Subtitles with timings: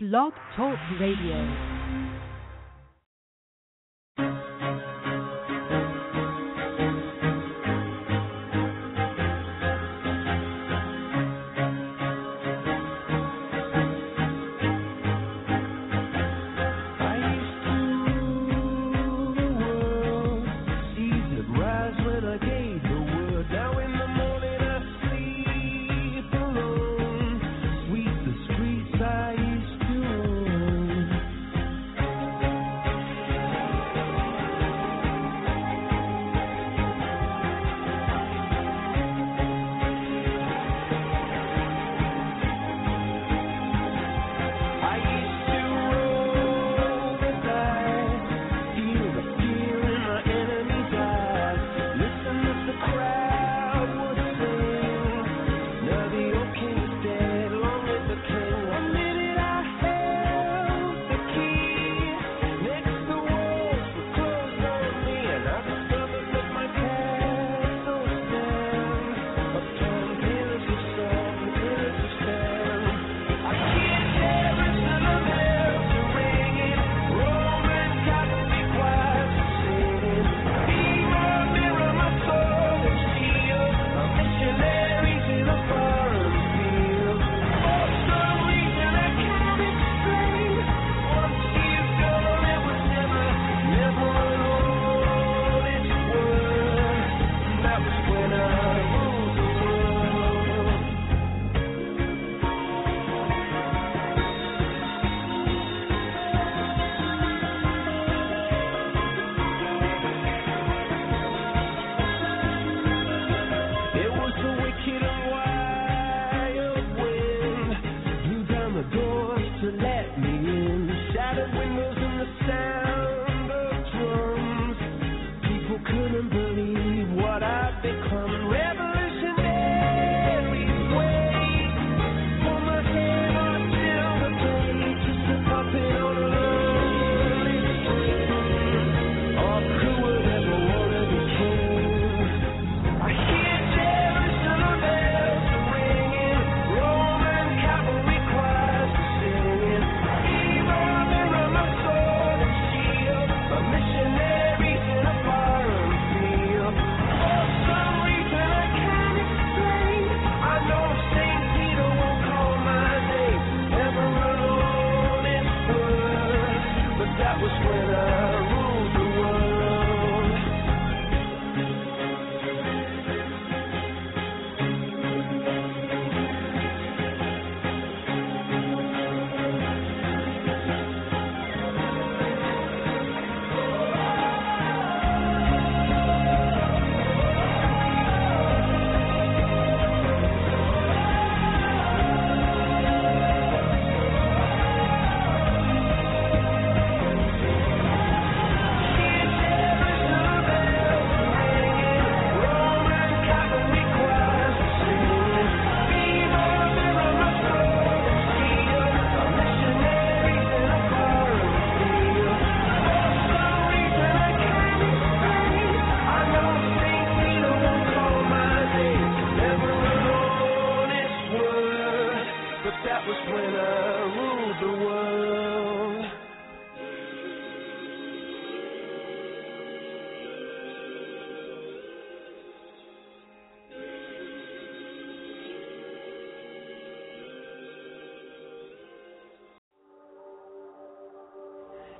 [0.00, 1.77] Blog Talk Radio.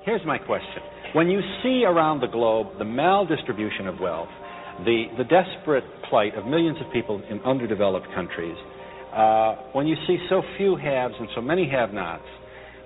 [0.09, 0.81] Here's my question.
[1.13, 4.31] When you see around the globe the maldistribution of wealth,
[4.87, 8.57] the, the desperate plight of millions of people in underdeveloped countries,
[9.15, 12.25] uh, when you see so few haves and so many have nots,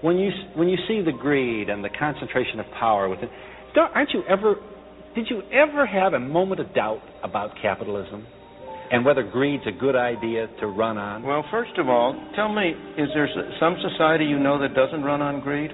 [0.00, 3.28] when you, when you see the greed and the concentration of power within,
[3.76, 4.56] aren't you ever,
[5.14, 8.26] did you ever have a moment of doubt about capitalism?
[8.90, 11.22] and whether greed's a good idea to run on?
[11.22, 13.26] Well, first of all, tell me, is there
[13.58, 15.70] some society you know that doesn't run on greed?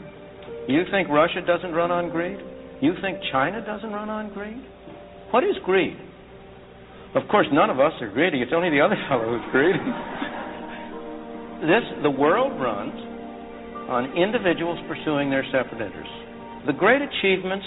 [0.69, 2.38] You think Russia doesn't run on greed?
[2.81, 4.62] You think China doesn't run on greed?
[5.31, 5.97] What is greed?
[7.15, 8.43] Of course, none of us are greedy.
[8.43, 9.81] It's only the other fellow who's greedy.
[11.73, 12.93] this, the world runs
[13.88, 16.12] on individuals pursuing their separate interests.
[16.67, 17.64] The great achievements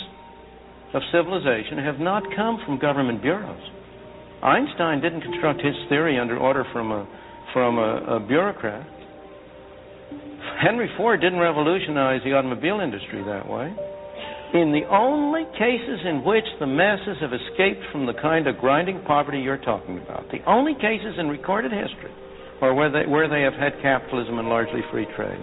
[0.93, 3.61] of civilization have not come from government bureaus.
[4.43, 7.07] Einstein didn't construct his theory under order from a
[7.53, 8.85] from a, a bureaucrat.
[10.61, 13.73] Henry Ford didn't revolutionize the automobile industry that way.
[14.53, 19.01] In the only cases in which the masses have escaped from the kind of grinding
[19.07, 22.11] poverty you're talking about, the only cases in recorded history
[22.61, 25.39] are where they, where they have had capitalism and largely free trade.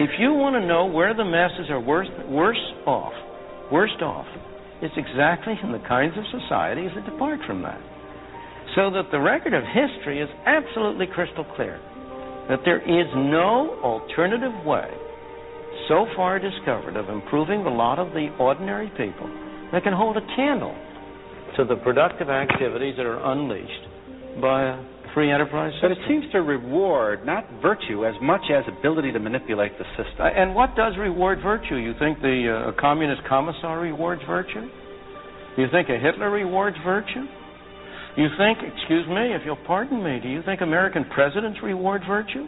[0.00, 3.12] If you want to know where the masses are worse, worse off,
[3.70, 4.26] worst off,
[4.80, 7.80] it's exactly in the kinds of societies that depart from that.
[8.74, 11.78] So that the record of history is absolutely crystal clear
[12.50, 14.90] that there is no alternative way
[15.88, 19.30] so far discovered of improving the lot of the ordinary people
[19.72, 20.74] that can hold a candle
[21.56, 23.86] to the productive activities that are unleashed
[24.42, 24.82] by a
[25.14, 25.90] free enterprise system.
[25.90, 30.26] But it seems to reward not virtue as much as ability to manipulate the system.
[30.26, 31.76] And what does reward virtue?
[31.76, 34.66] You think the uh, communist commissar rewards virtue?
[35.56, 37.26] You think a Hitler rewards virtue?
[38.16, 42.46] You think, excuse me, if you'll pardon me, do you think American presidents reward virtue?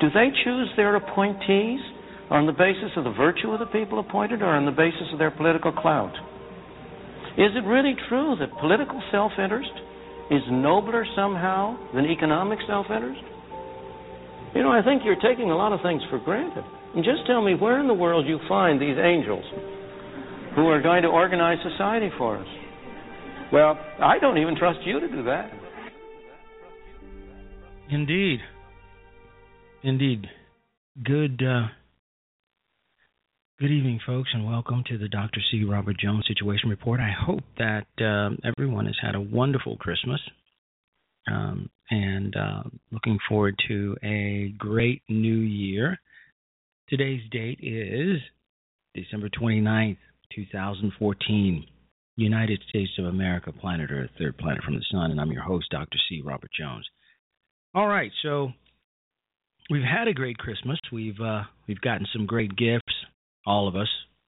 [0.00, 1.80] Do they choose their appointees
[2.28, 5.18] on the basis of the virtue of the people appointed or on the basis of
[5.18, 6.12] their political clout?
[7.38, 9.70] Is it really true that political self interest
[10.30, 13.22] is nobler somehow than economic self interest?
[14.54, 16.64] You know, I think you're taking a lot of things for granted.
[16.94, 19.44] And just tell me where in the world you find these angels
[20.56, 22.48] who are going to organize society for us.
[23.52, 25.50] Well, I don't even trust you to do that.
[27.90, 28.40] Indeed.
[29.82, 30.26] Indeed.
[31.04, 31.66] Good uh,
[33.60, 35.40] good evening, folks, and welcome to the Dr.
[35.50, 35.64] C.
[35.64, 36.98] Robert Jones Situation Report.
[36.98, 40.20] I hope that uh, everyone has had a wonderful Christmas
[41.30, 45.98] um, and uh, looking forward to a great new year.
[46.88, 48.18] Today's date is
[48.94, 49.98] December 29th,
[50.34, 51.66] 2014.
[52.16, 55.66] United States of America, planet Earth, third planet from the sun, and I'm your host,
[55.70, 55.98] Dr.
[56.08, 56.20] C.
[56.24, 56.86] Robert Jones.
[57.74, 58.52] All right, so
[59.70, 60.78] we've had a great Christmas.
[60.92, 62.92] We've uh, we've gotten some great gifts,
[63.46, 63.88] all of us,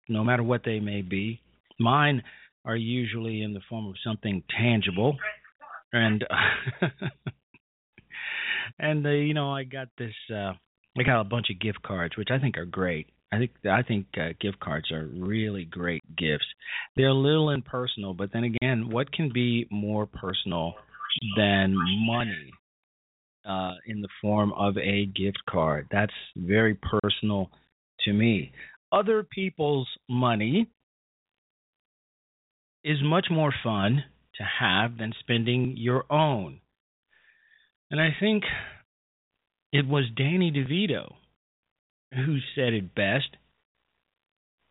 [0.08, 1.40] no matter what they may be.
[1.81, 2.23] Mine
[2.64, 5.17] are usually in the form of something tangible,
[5.93, 6.25] and
[8.79, 10.14] and uh, you know I got this.
[10.32, 10.52] Uh,
[10.96, 13.08] I got a bunch of gift cards, which I think are great.
[13.32, 16.44] I think I think uh, gift cards are really great gifts.
[16.96, 20.75] They're a little impersonal, but then again, what can be more personal
[21.37, 21.75] than
[22.06, 22.52] money?
[23.44, 25.88] uh, in the form of a gift card.
[25.90, 27.50] That's very personal
[28.05, 28.52] to me.
[28.90, 30.69] Other people's money
[32.84, 34.05] is much more fun
[34.37, 36.61] to have than spending your own.
[37.90, 38.44] And I think
[39.73, 41.14] it was Danny DeVito
[42.14, 43.37] who said it best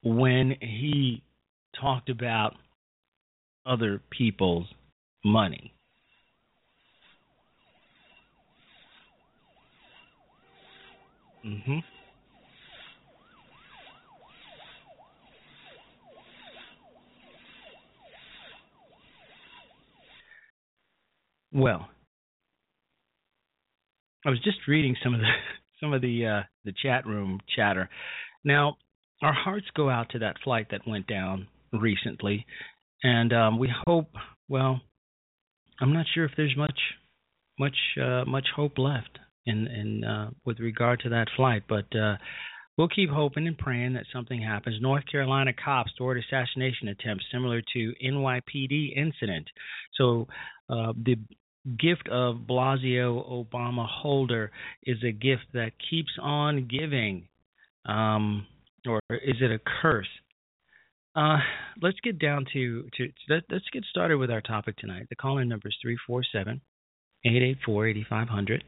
[0.04, 1.24] when he
[1.80, 2.56] talked about
[3.66, 4.68] other people's
[5.24, 5.74] money.
[11.46, 11.80] Mm-hmm.
[21.54, 21.90] Well,
[24.26, 25.28] I was just reading some of the
[25.80, 27.90] some of the uh, the chat room chatter.
[28.44, 28.78] Now,
[29.22, 32.46] our hearts go out to that flight that went down recently,
[33.04, 34.10] and um, we hope.
[34.50, 34.82] Well,
[35.80, 36.80] I'm not sure if there's much
[37.60, 41.64] much uh, much hope left in in uh, with regard to that flight.
[41.70, 42.18] But uh,
[42.78, 44.82] we'll keep hoping and praying that something happens.
[44.82, 49.48] North Carolina cops stored assassination attempt similar to NYPD incident.
[49.96, 50.28] So
[50.70, 51.18] uh, the
[51.78, 54.52] gift of Blasio Obama holder
[54.84, 57.28] is a gift that keeps on giving,
[57.86, 58.48] um,
[58.88, 60.08] or is it a curse?
[61.16, 61.38] Uh,
[61.82, 65.08] let's get down to, to let, us get started with our topic tonight.
[65.10, 66.62] The call in number is 347
[67.26, 68.64] 884 8500.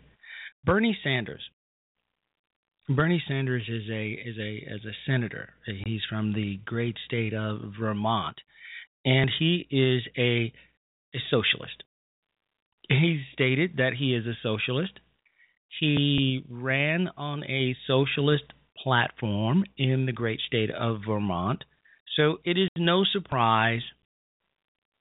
[0.66, 1.42] Bernie Sanders.
[2.90, 5.54] Bernie Sanders is a is a as a senator.
[5.86, 8.36] He's from the great state of Vermont,
[9.06, 10.52] and he is a
[11.16, 11.84] a socialist.
[12.90, 14.94] He stated that he is a socialist.
[15.80, 18.46] He ran on a socialist
[18.82, 21.64] platform in the great state of Vermont.
[22.16, 23.82] So it is no surprise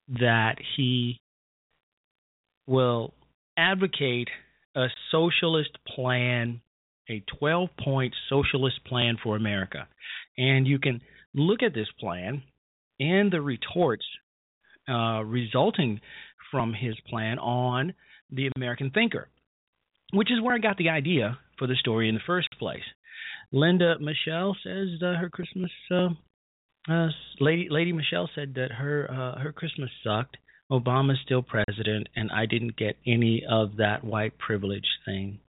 [0.07, 1.19] that he
[2.65, 3.13] will
[3.57, 4.29] advocate
[4.75, 6.61] a socialist plan,
[7.09, 9.87] a 12 point socialist plan for America.
[10.37, 11.01] And you can
[11.35, 12.43] look at this plan
[12.99, 14.05] and the retorts
[14.89, 16.01] uh, resulting
[16.53, 17.95] from his plan on
[18.31, 19.27] the American thinker,
[20.13, 22.83] which is where I got the idea for the story in the first place.
[23.51, 25.71] Linda Michelle says uh, her Christmas.
[25.89, 26.09] Uh,
[26.87, 27.07] uh,
[27.39, 30.37] Lady Lady Michelle said that her uh, her Christmas sucked,
[30.71, 35.39] Obama's still president, and I didn't get any of that white privilege thing.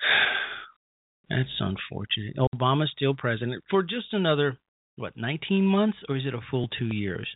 [1.30, 2.36] That's unfortunate.
[2.36, 4.58] Obama's still president for just another
[4.96, 7.26] what 19 months, or is it a full two years?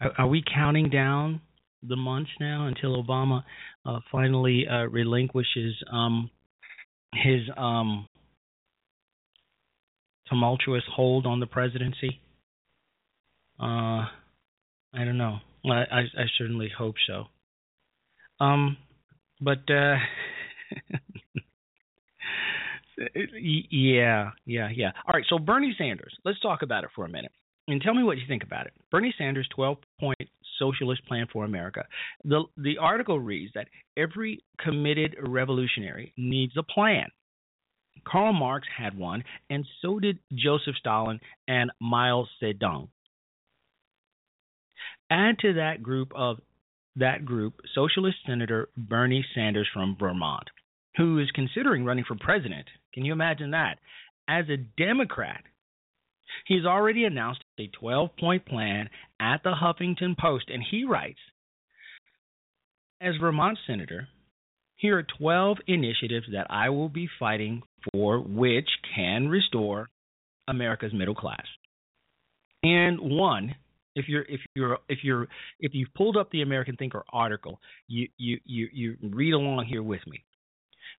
[0.00, 1.40] Are, are we counting down
[1.82, 3.44] the months now until Obama
[3.86, 6.30] uh, finally uh, relinquishes um,
[7.14, 8.06] his um,
[10.28, 12.20] tumultuous hold on the presidency?
[13.60, 14.06] Uh,
[14.94, 15.38] I don't know.
[15.64, 17.24] I, I, I certainly hope so.
[18.40, 18.76] Um,
[19.40, 19.96] but uh,
[23.70, 24.90] yeah, yeah, yeah.
[25.06, 25.24] All right.
[25.28, 26.14] So Bernie Sanders.
[26.24, 27.32] Let's talk about it for a minute
[27.68, 28.72] and tell me what you think about it.
[28.90, 31.84] Bernie Sanders' 12-point socialist plan for America.
[32.24, 37.06] The the article reads that every committed revolutionary needs a plan.
[38.06, 42.88] Karl Marx had one, and so did Joseph Stalin and Mao Zedong.
[45.10, 46.38] Add to that group of
[46.96, 50.48] that group Socialist Senator Bernie Sanders from Vermont,
[50.96, 52.66] who is considering running for president.
[52.92, 53.78] Can you imagine that?
[54.28, 55.42] As a Democrat,
[56.46, 58.88] he's already announced a 12 point plan
[59.20, 61.18] at the Huffington Post, and he writes
[63.00, 64.08] As Vermont Senator,
[64.76, 69.88] here are 12 initiatives that I will be fighting for, which can restore
[70.46, 71.44] America's middle class.
[72.62, 73.54] And one
[73.98, 78.08] if you're if you're if you're if you've pulled up the American Thinker article, you
[78.16, 80.22] you you you read along here with me.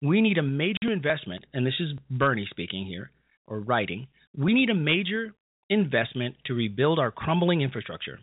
[0.02, 3.10] We need a major investment, and this is Bernie speaking here
[3.46, 4.08] or writing.
[4.36, 5.34] We need a major
[5.70, 8.18] investment to rebuild our crumbling infrastructure.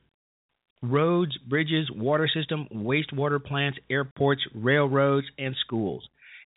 [0.82, 6.08] Roads, bridges, water system, wastewater plants, airports, railroads, and schools.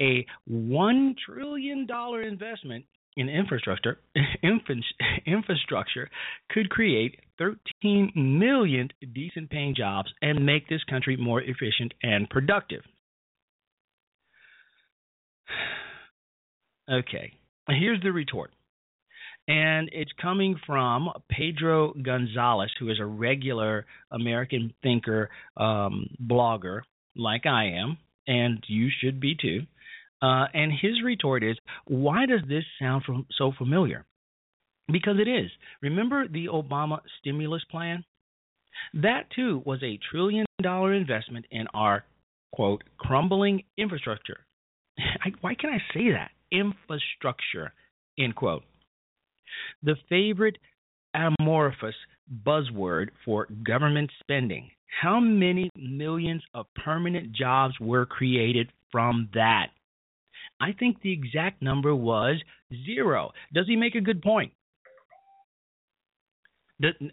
[0.00, 1.86] A $1 trillion
[2.24, 2.84] investment
[3.16, 3.98] in infrastructure
[5.26, 6.08] infrastructure
[6.50, 12.82] could create 13 million decent paying jobs and make this country more efficient and productive.
[16.90, 17.34] Okay,
[17.68, 18.50] here's the retort.
[19.48, 26.82] And it's coming from Pedro Gonzalez, who is a regular American thinker um, blogger,
[27.16, 29.62] like I am, and you should be too.
[30.20, 34.04] Uh, and his retort is, why does this sound from, so familiar?
[34.92, 35.50] Because it is.
[35.80, 38.04] Remember the Obama stimulus plan?
[38.94, 42.04] That too was a trillion dollar investment in our,
[42.52, 44.40] quote, crumbling infrastructure.
[44.98, 46.32] I, why can I say that?
[46.52, 47.72] Infrastructure,
[48.18, 48.64] end quote.
[49.82, 50.58] The favorite
[51.14, 51.94] amorphous
[52.46, 54.70] buzzword for government spending.
[55.00, 59.68] How many millions of permanent jobs were created from that?
[60.60, 62.36] I think the exact number was
[62.84, 63.32] zero.
[63.52, 64.52] Does he make a good point?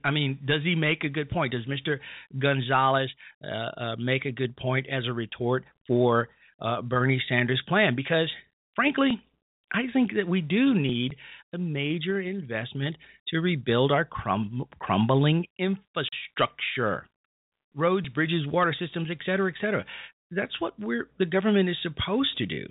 [0.04, 1.54] I mean, does he make a good point?
[1.54, 2.00] Does Mr.
[2.38, 3.10] Gonzalez
[3.44, 6.30] uh, uh, make a good point as a retort for
[6.62, 7.96] uh, Bernie Sanders' plan?
[7.96, 8.30] Because,
[8.76, 9.22] frankly,
[9.74, 11.16] I think that we do need
[11.56, 12.96] a major investment
[13.30, 17.08] to rebuild our crum- crumbling infrastructure
[17.76, 19.86] roads, bridges, water systems, et cetera, et cetera.
[20.32, 22.68] That's what we're, the government is supposed to do.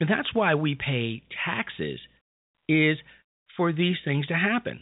[0.00, 2.00] And that's why we pay taxes
[2.68, 2.98] is
[3.56, 4.80] for these things to happen.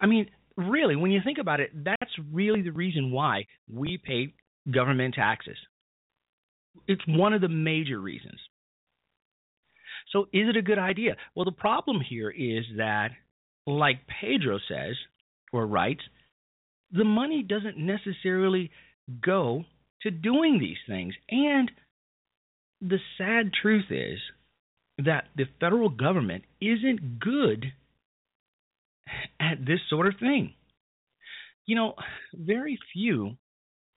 [0.00, 4.34] I mean, really, when you think about it, that's really the reason why we pay
[4.70, 5.56] government taxes.
[6.86, 8.38] It's one of the major reasons.
[10.12, 11.16] So, is it a good idea?
[11.34, 13.10] Well, the problem here is that,
[13.66, 14.96] like Pedro says
[15.52, 16.02] or writes,
[16.90, 18.70] the money doesn't necessarily
[19.22, 19.64] go
[20.02, 21.14] to doing these things.
[21.30, 21.70] And
[22.80, 24.18] the sad truth is
[25.04, 27.66] that the federal government isn't good
[29.40, 30.54] at this sort of thing.
[31.66, 31.94] You know,
[32.32, 33.36] very few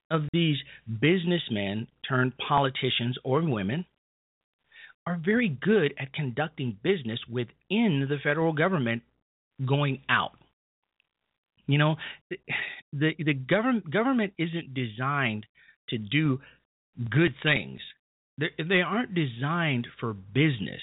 [0.09, 0.57] of these
[0.99, 3.85] businessmen turned politicians or women
[5.05, 9.01] are very good at conducting business within the federal government
[9.65, 10.37] going out.
[11.67, 11.95] You know,
[12.93, 15.45] the the government government isn't designed
[15.89, 16.39] to do
[17.09, 17.79] good things
[18.41, 20.81] they they aren't designed for business.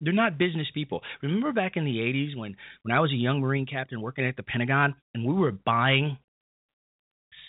[0.00, 1.02] They're not business people.
[1.22, 4.36] Remember back in the 80s when when I was a young Marine captain working at
[4.36, 6.18] the Pentagon and we were buying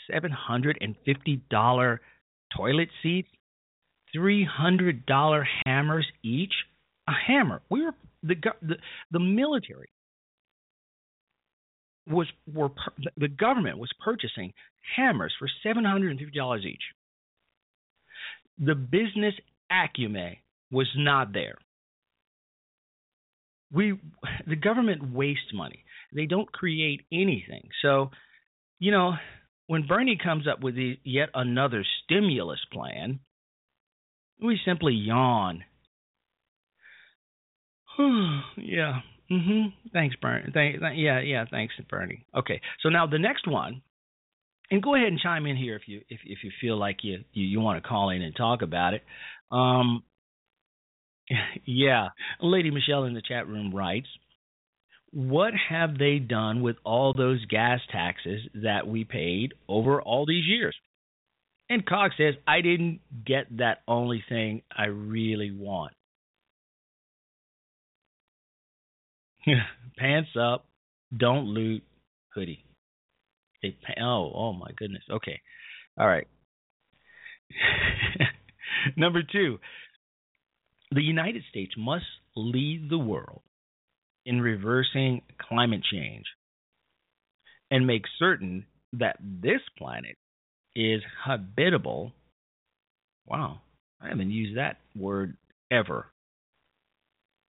[0.09, 1.99] $750
[2.55, 3.27] toilet seats,
[4.15, 6.53] $300 hammers each,
[7.07, 7.61] a hammer.
[7.69, 8.75] We were the the,
[9.11, 9.89] the military
[12.07, 12.69] was were
[13.17, 14.53] the government was purchasing
[14.95, 16.81] hammers for $750 each
[18.59, 19.33] the business
[19.71, 20.35] acumen
[20.71, 21.57] was not there.
[23.71, 23.99] We
[24.47, 25.83] the government wastes money.
[26.13, 27.69] They don't create anything.
[27.81, 28.11] So,
[28.79, 29.13] you know,
[29.67, 33.19] when Bernie comes up with the, yet another stimulus plan,
[34.41, 35.63] we simply yawn
[38.57, 39.01] yeah.
[39.31, 39.73] Mhm.
[39.91, 40.51] Thanks, Bernie.
[40.53, 41.45] Thank, th- yeah, yeah.
[41.49, 42.25] Thanks, Bernie.
[42.35, 42.61] Okay.
[42.81, 43.81] So now the next one,
[44.71, 47.23] and go ahead and chime in here if you if if you feel like you
[47.33, 49.03] you, you want to call in and talk about it.
[49.51, 50.03] Um.
[51.65, 52.09] Yeah,
[52.41, 54.07] Lady Michelle in the chat room writes,
[55.11, 60.45] "What have they done with all those gas taxes that we paid over all these
[60.45, 60.75] years?"
[61.69, 65.93] And Cox says, "I didn't get that only thing I really want."
[69.97, 70.65] Pants up,
[71.15, 71.83] don't loot,
[72.33, 72.63] hoodie.
[73.61, 75.03] They oh oh my goodness.
[75.09, 75.41] Okay,
[75.97, 76.27] all right.
[78.97, 79.59] Number two,
[80.91, 82.05] the United States must
[82.35, 83.41] lead the world
[84.25, 86.25] in reversing climate change
[87.71, 90.17] and make certain that this planet
[90.77, 92.13] is habitable.
[93.25, 93.61] Wow,
[93.99, 95.35] I haven't used that word
[95.71, 96.05] ever.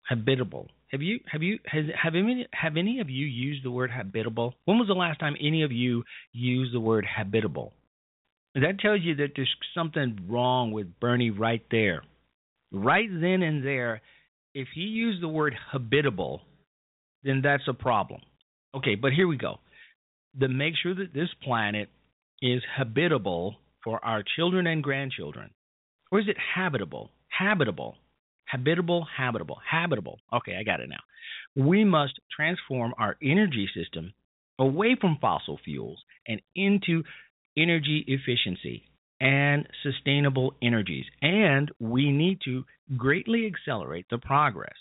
[0.05, 0.69] Habitable.
[0.91, 4.55] Have you have you has have any have any of you used the word habitable?
[4.65, 7.75] When was the last time any of you used the word habitable?
[8.55, 12.03] That tells you that there's something wrong with Bernie right there.
[12.73, 14.01] Right then and there,
[14.55, 16.41] if he used the word habitable,
[17.23, 18.23] then that's a problem.
[18.75, 19.61] Okay, but here we go.
[20.41, 21.91] To make sure that this planet
[22.43, 25.51] is habitable for our children and grandchildren.
[26.11, 27.11] Or is it habitable?
[27.29, 27.97] Habitable
[28.49, 30.19] habitable, habitable, habitable.
[30.33, 31.65] Okay, I got it now.
[31.65, 34.13] We must transform our energy system
[34.59, 37.03] away from fossil fuels and into
[37.57, 38.85] energy efficiency
[39.21, 41.05] and sustainable energies.
[41.23, 42.65] And we need to
[42.97, 44.77] greatly accelerate the progress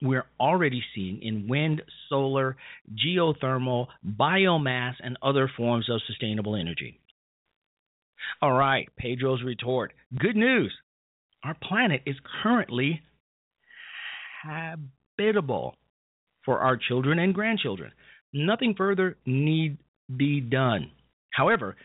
[0.00, 2.56] we're already seeing in wind, solar,
[2.94, 7.00] geothermal, biomass, and other forms of sustainable energy.
[8.40, 9.92] All right, Pedro's retort.
[10.18, 10.72] Good news
[11.44, 13.00] our planet is currently
[14.42, 15.76] habitable
[16.44, 17.92] for our children and grandchildren.
[18.32, 19.78] Nothing further need
[20.16, 20.90] be done.
[21.30, 21.76] However,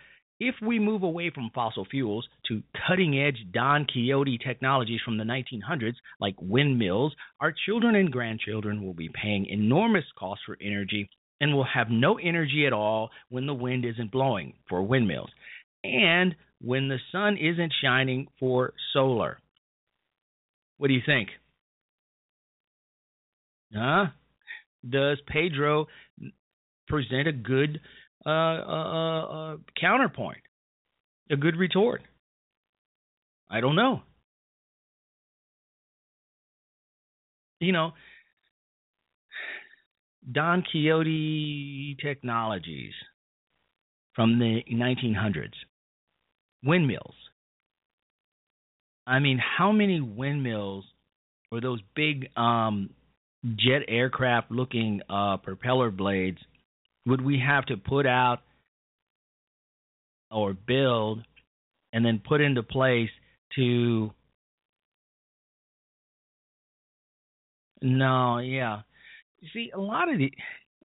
[0.47, 5.23] if we move away from fossil fuels to cutting edge Don Quixote technologies from the
[5.23, 11.53] 1900s, like windmills, our children and grandchildren will be paying enormous costs for energy and
[11.53, 15.29] will have no energy at all when the wind isn't blowing for windmills
[15.83, 19.39] and when the sun isn't shining for solar.
[20.77, 21.29] What do you think?
[23.73, 24.05] Huh?
[24.87, 25.87] Does Pedro
[26.87, 27.79] present a good
[28.25, 29.21] uh, uh, uh,
[29.53, 30.41] uh, counterpoint,
[31.29, 32.01] a good retort?
[33.49, 34.01] I don't know.
[37.59, 37.91] You know,
[40.31, 42.93] Don Quixote Technologies
[44.15, 45.53] from the 1900s,
[46.63, 47.15] windmills.
[49.05, 50.85] I mean, how many windmills
[51.51, 52.89] or those big um,
[53.55, 56.39] jet aircraft looking uh, propeller blades
[57.05, 58.39] would we have to put out
[60.31, 61.23] or build
[61.91, 63.09] and then put into place
[63.55, 64.11] to
[67.81, 68.81] no yeah.
[69.39, 70.31] You see a lot of the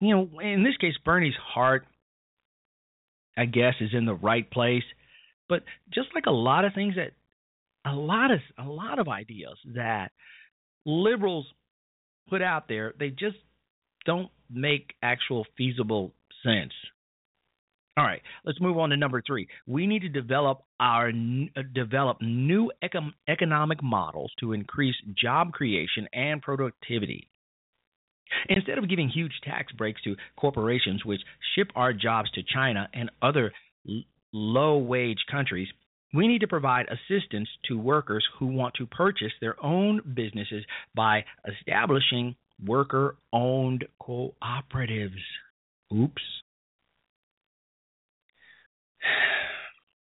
[0.01, 1.85] you know in this case bernie's heart
[3.37, 4.83] i guess is in the right place.
[5.47, 7.11] But just like a lot of things that
[7.85, 10.11] a lot of a lot of ideas that
[10.85, 11.45] liberals
[12.29, 13.37] put out there they just
[14.05, 16.73] don't make actual feasible sense.
[17.97, 19.47] All right, let's move on to number three.
[19.67, 26.07] We need to develop our uh, develop new econ- economic models to increase job creation
[26.13, 27.29] and productivity.
[28.47, 31.19] Instead of giving huge tax breaks to corporations which
[31.55, 33.51] ship our jobs to China and other
[33.89, 35.67] l- low wage countries,
[36.13, 40.63] we need to provide assistance to workers who want to purchase their own businesses
[40.95, 45.21] by establishing worker owned cooperatives.
[45.93, 46.21] Oops.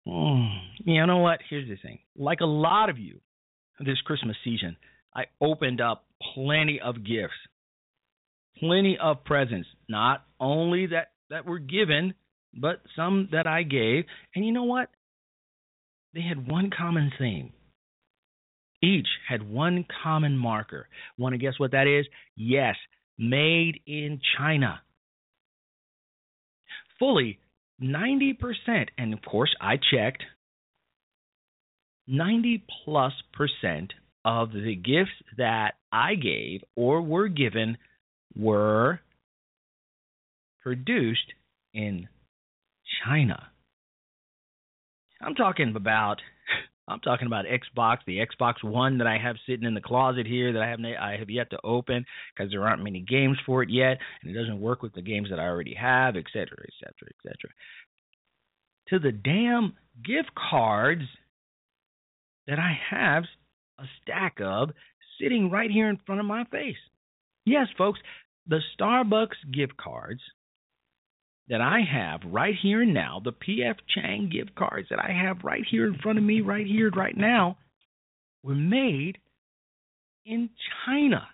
[0.04, 0.48] Hmm.
[0.84, 1.42] You know what?
[1.48, 2.00] Here's the thing.
[2.18, 3.20] Like a lot of you
[3.80, 4.76] this Christmas season,
[5.16, 7.36] I opened up plenty of gifts,
[8.58, 12.16] plenty of presents, not only that, that were given,
[12.52, 14.06] but some that I gave.
[14.34, 14.90] And you know what?
[16.14, 17.54] they had one common theme.
[18.82, 20.88] Each had one common marker.
[21.18, 22.06] Want to guess what that is?
[22.36, 22.76] Yes,
[23.18, 24.82] made in China.
[26.98, 27.40] Fully
[27.82, 28.36] 90%,
[28.98, 30.24] and of course I checked,
[32.08, 33.94] 90 plus percent
[34.26, 37.78] of the gifts that I gave or were given
[38.36, 39.00] were
[40.62, 41.34] produced
[41.74, 42.08] in
[43.04, 43.48] China.
[45.20, 46.18] I'm talking about
[46.88, 50.52] I'm talking about Xbox, the Xbox One that I have sitting in the closet here
[50.54, 53.70] that I have I have yet to open because there aren't many games for it
[53.70, 56.74] yet, and it doesn't work with the games that I already have, et cetera, et
[56.80, 57.52] cetera, et cetera.
[58.90, 61.04] To the damn gift cards
[62.48, 63.24] that I have
[63.80, 64.72] a stack of
[65.20, 66.76] sitting right here in front of my face.
[67.46, 68.00] Yes, folks,
[68.48, 70.22] the Starbucks gift cards
[71.52, 75.44] that I have right here and now, the PF Chang gift cards that I have
[75.44, 77.58] right here in front of me, right here, right now,
[78.42, 79.18] were made
[80.26, 80.50] in
[80.86, 81.28] China.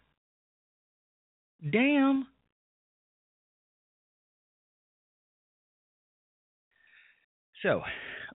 [1.72, 2.26] Damn.
[7.62, 7.82] So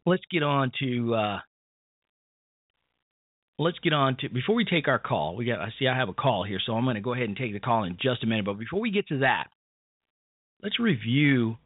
[0.07, 1.39] let's get on to uh,
[3.59, 5.35] let's get on to before we take our call.
[5.35, 7.27] We got I see I have a call here, so I'm going to go ahead
[7.27, 8.45] and take the call in just a minute.
[8.45, 9.49] But before we get to that,
[10.63, 11.57] let's review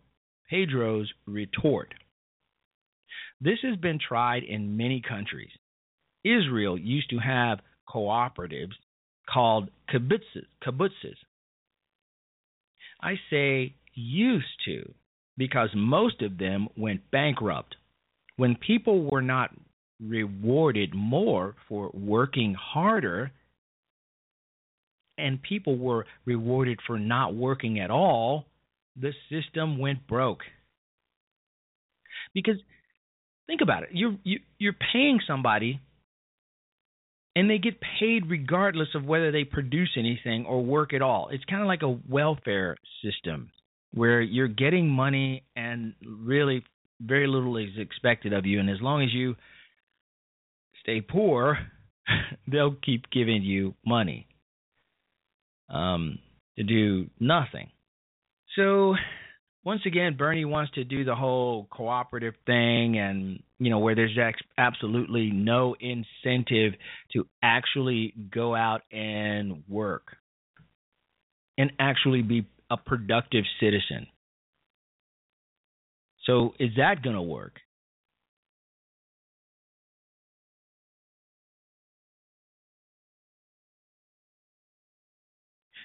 [0.49, 1.95] Pedro's retort.
[3.41, 5.51] This has been tried in many countries.
[6.25, 8.75] Israel used to have cooperatives
[9.29, 10.47] called kibbutzes.
[10.65, 11.17] kibbutzes.
[13.01, 14.93] I say used to
[15.37, 17.77] because most of them went bankrupt.
[18.37, 19.51] When people were not
[20.01, 23.33] rewarded more for working harder,
[25.19, 28.47] and people were rewarded for not working at all,
[29.01, 30.41] the system went broke.
[32.35, 32.57] Because
[33.47, 35.81] think about it, you're you, you're paying somebody,
[37.35, 41.29] and they get paid regardless of whether they produce anything or work at all.
[41.31, 43.51] It's kind of like a welfare system
[43.93, 46.65] where you're getting money and really
[47.01, 49.37] very little is expected of you, and as long as you
[50.81, 51.59] stay poor,
[52.49, 54.27] they'll keep giving you money
[55.69, 56.19] um,
[56.57, 57.71] to do nothing.
[58.57, 58.97] So
[59.65, 64.17] once again, Bernie wants to do the whole cooperative thing, and you know where there's
[64.57, 66.73] absolutely no incentive
[67.13, 70.17] to actually go out and work
[71.59, 74.07] and actually be a productive citizen.
[76.25, 77.61] So is that going to work?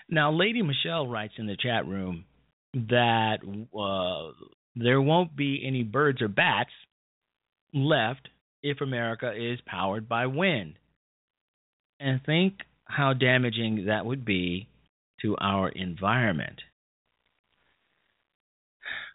[0.10, 2.26] Now, Lady Michelle writes in the chat room
[2.74, 3.38] that
[3.78, 4.32] uh,
[4.76, 6.72] there won't be any birds or bats
[7.74, 8.30] left
[8.64, 10.76] if America is powered by wind.
[12.00, 12.56] And think
[12.86, 14.68] how damaging that would be
[15.22, 16.62] to our environment.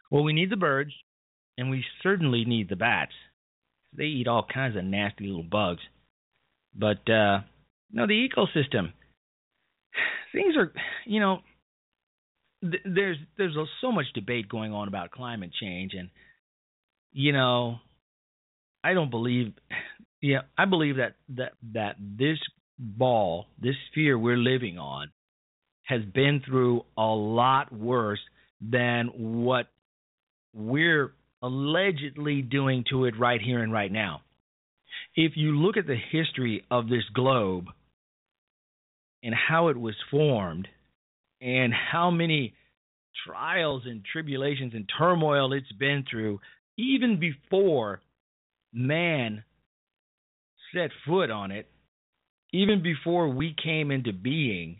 [0.09, 0.91] Well, we need the birds,
[1.57, 3.11] and we certainly need the bats.
[3.93, 5.81] They eat all kinds of nasty little bugs.
[6.73, 7.41] But, uh,
[7.91, 8.93] know, the ecosystem
[10.31, 10.71] things are,
[11.05, 11.39] you know,
[12.61, 16.09] th- there's there's so much debate going on about climate change, and
[17.11, 17.77] you know,
[18.83, 19.53] I don't believe,
[20.21, 22.37] yeah, I believe that that that this
[22.79, 25.11] ball, this sphere we're living on,
[25.83, 28.21] has been through a lot worse
[28.61, 29.07] than
[29.43, 29.67] what
[30.53, 34.21] we're allegedly doing to it right here and right now.
[35.15, 37.65] If you look at the history of this globe,
[39.23, 40.67] and how it was formed
[41.41, 42.53] and how many
[43.25, 46.39] trials and tribulations and turmoil it's been through
[46.77, 48.01] even before
[48.73, 49.43] man
[50.73, 51.67] set foot on it,
[52.53, 54.79] even before we came into being,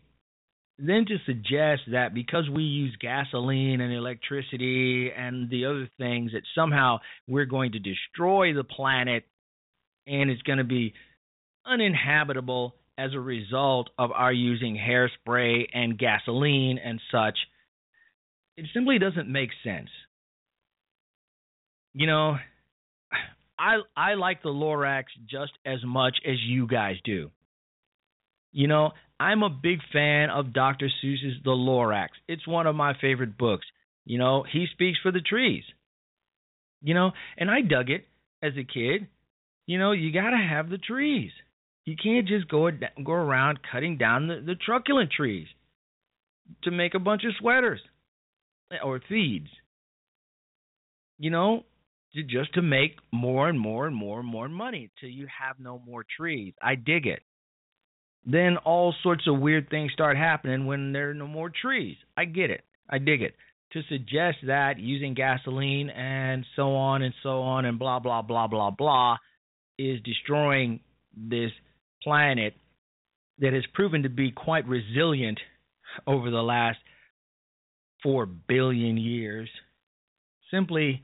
[0.80, 6.44] then to suggest that because we use gasoline and electricity and the other things that
[6.54, 9.24] somehow we're going to destroy the planet
[10.06, 10.94] and it's going to be
[11.66, 17.38] uninhabitable as a result of our using hairspray and gasoline and such,
[18.58, 19.90] it simply doesn't make sense.
[21.94, 22.38] You know,
[23.60, 27.32] I I like the Lorax just as much as you guys do.
[28.52, 30.90] You know, I'm a big fan of Dr.
[31.04, 32.10] Seuss's The Lorax.
[32.28, 33.66] It's one of my favorite books.
[34.06, 35.64] You know, he speaks for the trees.
[36.82, 38.06] You know, and I dug it
[38.42, 39.08] as a kid.
[39.66, 41.32] You know, you got to have the trees.
[41.88, 42.70] You can't just go
[43.02, 45.48] go around cutting down the, the Truffula trees
[46.64, 47.80] to make a bunch of sweaters
[48.84, 49.48] or thneeds.
[51.18, 51.64] You know,
[52.14, 55.62] to, just to make more and more and more and more money till you have
[55.62, 56.54] no more trees.
[56.62, 57.22] I dig it.
[58.26, 61.96] Then all sorts of weird things start happening when there are no more trees.
[62.18, 62.66] I get it.
[62.90, 63.34] I dig it.
[63.72, 68.48] To suggest that using gasoline and so on and so on and blah blah blah
[68.48, 69.16] blah blah
[69.80, 70.82] is destroying
[71.16, 71.52] this
[72.04, 72.54] planet
[73.40, 75.40] that has proven to be quite resilient
[76.06, 76.80] over the last
[78.04, 79.50] four billion years
[80.52, 81.02] simply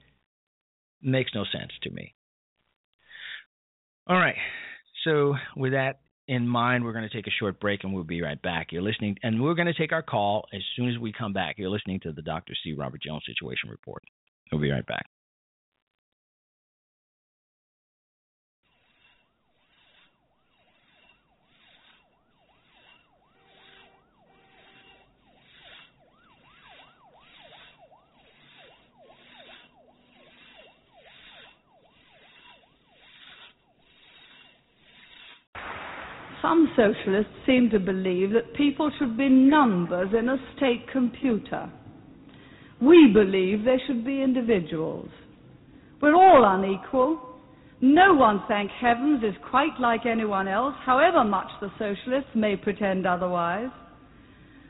[1.02, 2.14] makes no sense to me.
[4.08, 4.36] All right.
[5.04, 8.22] So, with that in mind, we're going to take a short break and we'll be
[8.22, 8.68] right back.
[8.72, 11.58] You're listening, and we're going to take our call as soon as we come back.
[11.58, 12.54] You're listening to the Dr.
[12.64, 12.74] C.
[12.74, 14.04] Robert Jones Situation Report.
[14.52, 15.06] We'll be right back.
[36.54, 41.68] Some socialists seem to believe that people should be numbers in a state computer.
[42.80, 45.10] We believe they should be individuals.
[46.00, 47.20] We're all unequal.
[47.82, 53.08] No one, thank heavens, is quite like anyone else, however much the socialists may pretend
[53.08, 53.72] otherwise.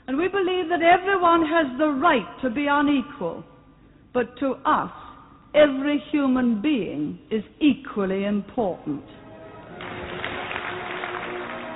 [0.07, 3.43] And we believe that everyone has the right to be unequal.
[4.13, 4.91] But to us,
[5.53, 9.03] every human being is equally important.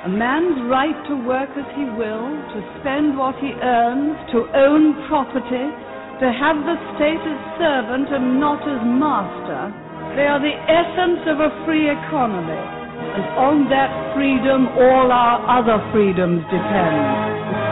[0.05, 4.93] A man's right to work as he will, to spend what he earns, to own
[5.10, 5.65] property,
[6.21, 9.73] to have the state as servant and not as master,
[10.15, 12.57] they are the essence of a free economy.
[12.57, 17.66] And on that freedom, all our other freedoms depend.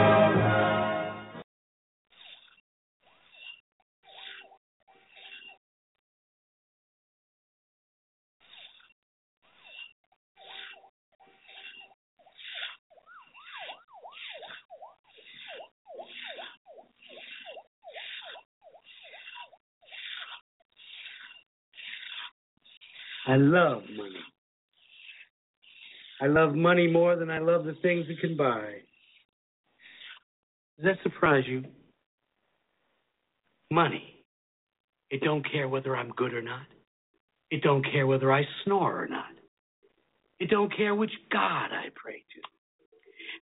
[23.27, 24.23] I love money.
[26.21, 28.65] I love money more than I love the things it can buy.
[30.77, 31.63] Does that surprise you?
[33.71, 34.23] Money.
[35.09, 36.65] It don't care whether I'm good or not.
[37.51, 39.31] It don't care whether I snore or not.
[40.39, 42.41] It don't care which God I pray to.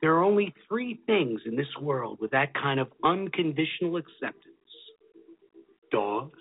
[0.02, 4.48] There are only three things in this world with that kind of unconditional acceptance
[5.92, 6.40] dogs,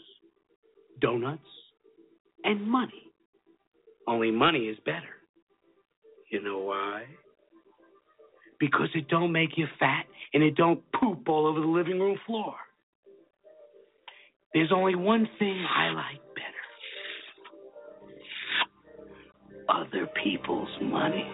[1.01, 1.43] donuts,
[2.45, 3.10] and money.
[4.11, 5.15] Only money is better.
[6.33, 7.05] You know why?
[8.59, 12.19] Because it don't make you fat and it don't poop all over the living room
[12.27, 12.55] floor.
[14.53, 16.49] There's only one thing I like better.
[19.69, 21.25] Other people's money.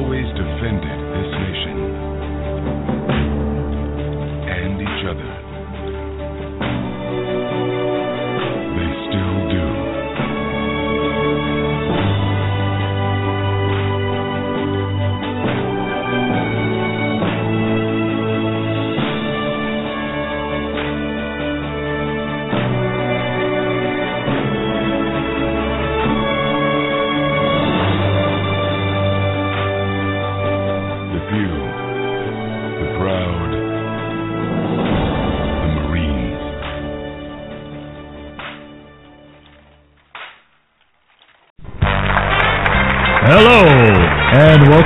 [0.00, 3.39] Always defended this nation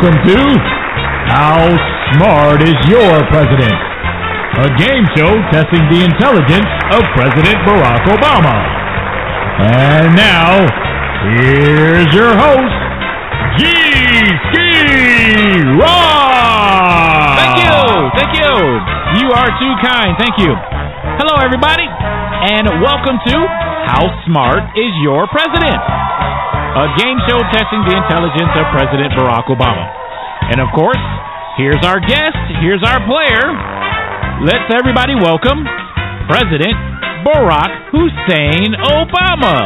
[0.04, 0.36] welcome to
[1.32, 1.64] How
[2.12, 3.72] Smart is Your President?
[4.60, 8.52] A game show testing the intelligence of President Barack Obama.
[9.64, 10.60] And now,
[11.32, 12.76] here's your host,
[13.56, 13.64] G.
[14.52, 17.40] Ski Rock!
[17.40, 17.80] Thank you.
[18.20, 18.52] Thank you.
[19.24, 20.12] You are too kind.
[20.20, 20.52] Thank you.
[21.16, 21.88] Hello, everybody,
[22.52, 23.36] and welcome to
[23.88, 25.80] How Smart is Your President?
[26.76, 29.93] A game show testing the intelligence of President Barack Obama.
[30.44, 31.00] And of course,
[31.57, 33.48] here's our guest, here's our player.
[34.44, 35.64] Let's everybody welcome
[36.28, 36.76] President
[37.24, 39.57] Barack Hussein Obama.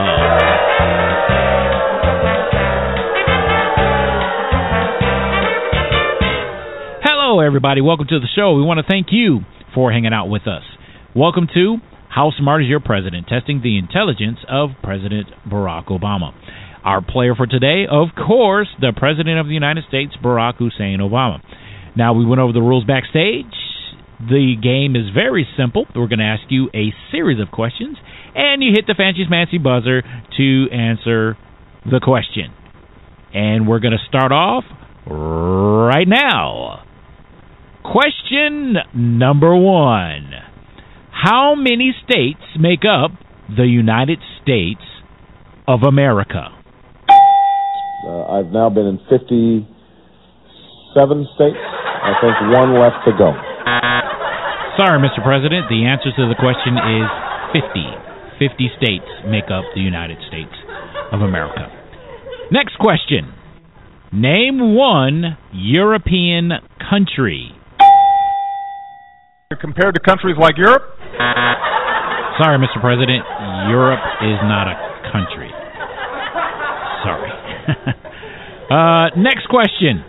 [7.02, 7.80] Hello, everybody.
[7.80, 8.54] Welcome to the show.
[8.54, 9.40] We want to thank you
[9.74, 10.62] for hanging out with us.
[11.14, 13.26] Welcome to How Smart is Your President?
[13.26, 16.32] Testing the intelligence of President Barack Obama.
[16.84, 21.42] Our player for today, of course, the President of the United States, Barack Hussein Obama.
[21.96, 23.52] Now, we went over the rules backstage.
[24.20, 25.86] The game is very simple.
[25.94, 27.96] We're going to ask you a series of questions,
[28.34, 30.02] and you hit the fancy fancy buzzer
[30.36, 31.36] to answer
[31.84, 32.54] the question.
[33.34, 34.64] And we're going to start off
[35.06, 36.84] right now.
[37.84, 40.30] Question number one
[41.10, 43.12] How many states make up
[43.48, 44.82] the United States
[45.66, 46.57] of America?
[48.06, 49.66] Uh, I've now been in 57
[51.34, 51.58] states.
[51.58, 53.34] I think one left to go.
[54.78, 55.18] Sorry, Mr.
[55.26, 55.66] President.
[55.68, 57.10] The answer to the question is
[57.50, 58.08] 50.
[58.38, 60.54] 50 states make up the United States
[61.10, 61.66] of America.
[62.52, 63.34] Next question.
[64.12, 66.52] Name one European
[66.88, 67.50] country.
[69.60, 70.82] Compared to countries like Europe?
[72.38, 72.80] Sorry, Mr.
[72.80, 73.26] President.
[73.68, 75.47] Europe is not a country.
[78.68, 80.04] Uh, next question.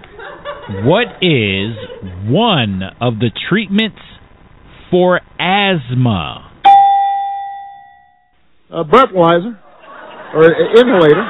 [0.83, 1.79] What is
[2.27, 3.99] one of the treatments
[4.91, 6.51] for asthma?
[8.69, 9.57] A breathalyzer
[10.35, 11.23] or an inhalator,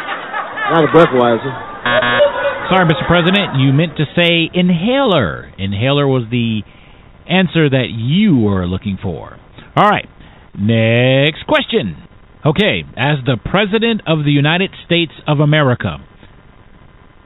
[0.74, 1.70] not a breathalyzer.
[2.70, 3.08] Sorry, Mr.
[3.08, 3.60] President.
[3.60, 5.54] You meant to say inhaler.
[5.58, 6.62] Inhaler was the
[7.30, 9.38] answer that you were looking for.
[9.76, 10.10] All right.
[10.58, 11.96] Next question.
[12.46, 15.98] Okay, as the President of the United States of America,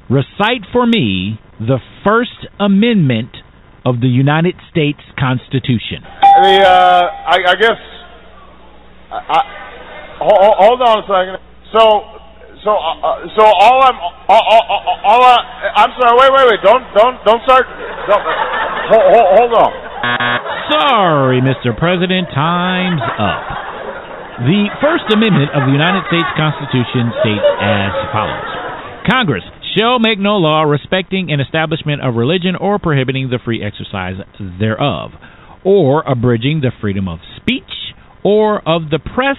[0.09, 3.31] recite for me the First Amendment
[3.85, 6.03] of the United States Constitution.
[6.03, 7.79] The uh, I, I guess.
[9.11, 9.39] I,
[10.19, 11.37] hold, hold on a second.
[11.75, 11.83] So,
[12.63, 14.63] so, uh, so all I'm, all, all,
[15.03, 15.37] all I,
[15.75, 16.15] I'm sorry.
[16.17, 16.61] Wait, wait, wait.
[16.63, 17.67] Don't, don't, don't start.
[18.07, 19.71] Don't, hold, hold on.
[20.71, 21.75] Sorry, Mr.
[21.75, 22.27] President.
[22.33, 23.63] Time's up.
[24.47, 28.49] The First Amendment of the United States Constitution states as follows
[29.05, 29.45] Congress
[29.77, 34.15] shall make no law respecting an establishment of religion or prohibiting the free exercise
[34.59, 35.11] thereof,
[35.63, 39.37] or abridging the freedom of speech, or of the press,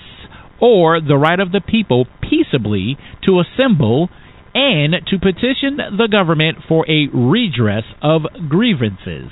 [0.61, 4.09] or the right of the people peaceably to assemble
[4.55, 9.31] and to petition the government for a redress of grievances,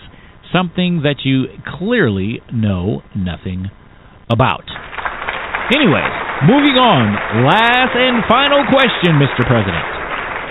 [0.52, 1.46] something that you
[1.78, 3.70] clearly know nothing
[4.28, 4.64] about.
[5.72, 6.12] Anyways,
[6.44, 7.14] moving on.
[7.46, 9.46] Last and final question, Mr.
[9.46, 10.01] President.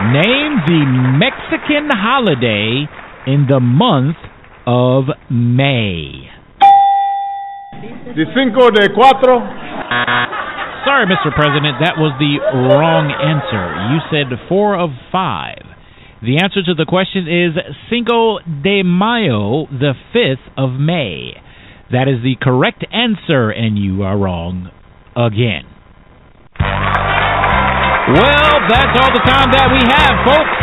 [0.01, 0.81] Name the
[1.21, 2.89] Mexican holiday
[3.27, 4.17] in the month
[4.65, 6.25] of May.
[8.15, 9.37] The cinco de cuatro.
[10.83, 11.29] Sorry, Mr.
[11.35, 12.41] President, that was the
[12.73, 13.93] wrong answer.
[13.93, 15.61] You said four of five.
[16.23, 17.53] The answer to the question is
[17.87, 21.33] Cinco de Mayo, the 5th of May.
[21.91, 24.71] That is the correct answer, and you are wrong
[25.15, 25.65] again.
[28.09, 30.55] Well, that's all the time that we have, folks.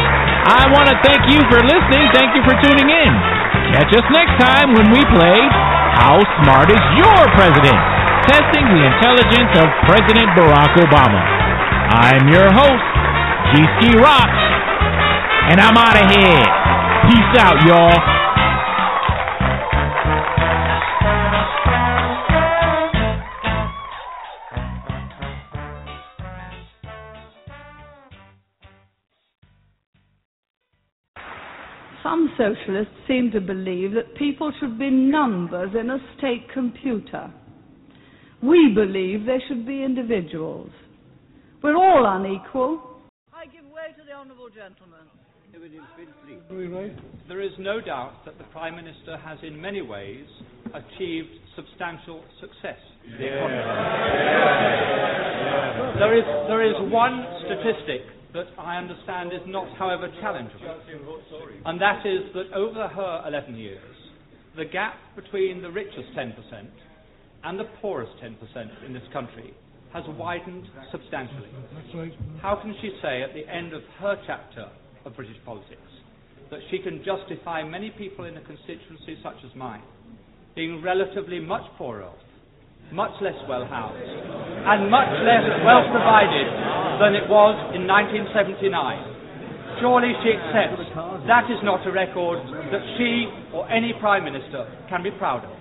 [0.48, 2.05] I want to thank you for listening.
[2.11, 3.12] Thank you for tuning in.
[3.79, 5.38] Catch us next time when we play
[6.03, 7.79] How Smart is Your President?
[8.27, 11.20] Testing the intelligence of President Barack Obama.
[11.94, 12.88] I'm your host,
[13.55, 14.33] GC Rock,
[15.55, 16.42] and I'm out of here.
[17.07, 18.18] Peace out, y'all.
[32.09, 37.31] Some socialists seem to believe that people should be numbers in a state computer.
[38.42, 40.71] We believe they should be individuals.
[41.62, 42.81] We're all unequal.
[43.35, 45.05] I give way to the honourable gentleman.
[47.29, 50.25] There is no doubt that the Prime Minister has in many ways
[50.73, 52.79] achieved substantial success.
[53.05, 53.62] in the economy.
[55.99, 60.79] There is, there is one statistic that I understand is not, however, challengeable,
[61.64, 63.97] and that is that over her 11 years,
[64.57, 66.35] the gap between the richest 10%
[67.45, 68.37] and the poorest 10%
[68.87, 69.55] in this country
[69.93, 71.49] has widened substantially.
[72.43, 74.68] How can she say at the end of her chapter
[75.05, 75.81] of British politics
[76.51, 79.83] that she can justify many people in a constituency such as mine
[80.55, 82.18] being relatively much poorer off,
[82.93, 86.47] much less well housed, and much less well provided
[87.01, 89.18] than it was in 1979?
[89.80, 90.82] Surely she accepts
[91.28, 92.41] that is not a record
[92.72, 95.53] that she or any Prime Minister can be proud of.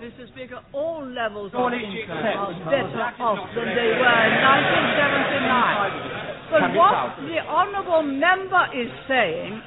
[0.00, 0.26] Mr.
[0.32, 6.24] Speaker, all levels Surely of income are better off than they were in 1979.
[6.50, 9.62] But what the honourable member is saying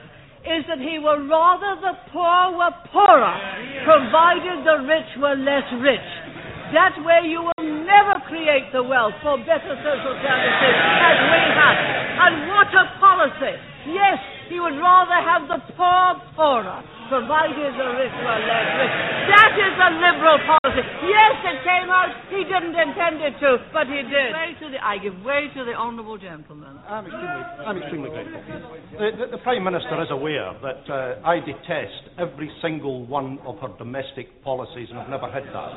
[0.48, 3.36] is that he would rather the poor were poorer,
[3.84, 6.08] provided the rich were less rich.
[6.74, 11.78] That way you will never create the wealth for better social services as we have.
[12.28, 13.56] And what a policy!
[13.88, 18.96] Yes, he would rather have the poor poorer, provided the rich were less rich.
[19.28, 20.84] That is a liberal policy.
[21.04, 22.12] Yes, it came out.
[22.32, 24.32] He didn't intend it to, but he did.
[24.32, 26.80] Way to the, I give way to the honourable gentleman.
[26.88, 28.42] I'm extremely, I'm extremely grateful.
[28.98, 33.60] The, the, the Prime Minister is aware that uh, I detest every single one of
[33.60, 35.72] her domestic policies, and I've never hid that.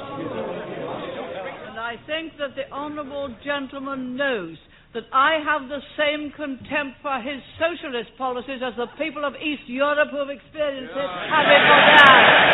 [1.70, 4.56] And I think that the honourable gentleman knows
[4.92, 9.70] that I have the same contempt for his socialist policies as the people of East
[9.70, 12.50] Europe who have experienced it have it for theirs.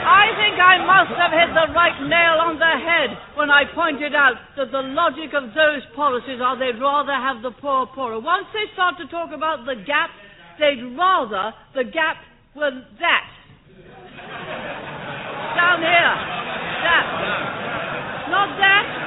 [0.00, 4.14] I think I must have hit the right nail on the head when I pointed
[4.14, 8.22] out that the logic of those policies are they'd rather have the poor poorer.
[8.22, 10.14] Once they start to talk about the gap,
[10.62, 12.22] they'd rather the gap
[12.54, 13.26] were that.
[15.58, 16.14] Down here.
[16.86, 17.04] That.
[18.30, 18.99] Not that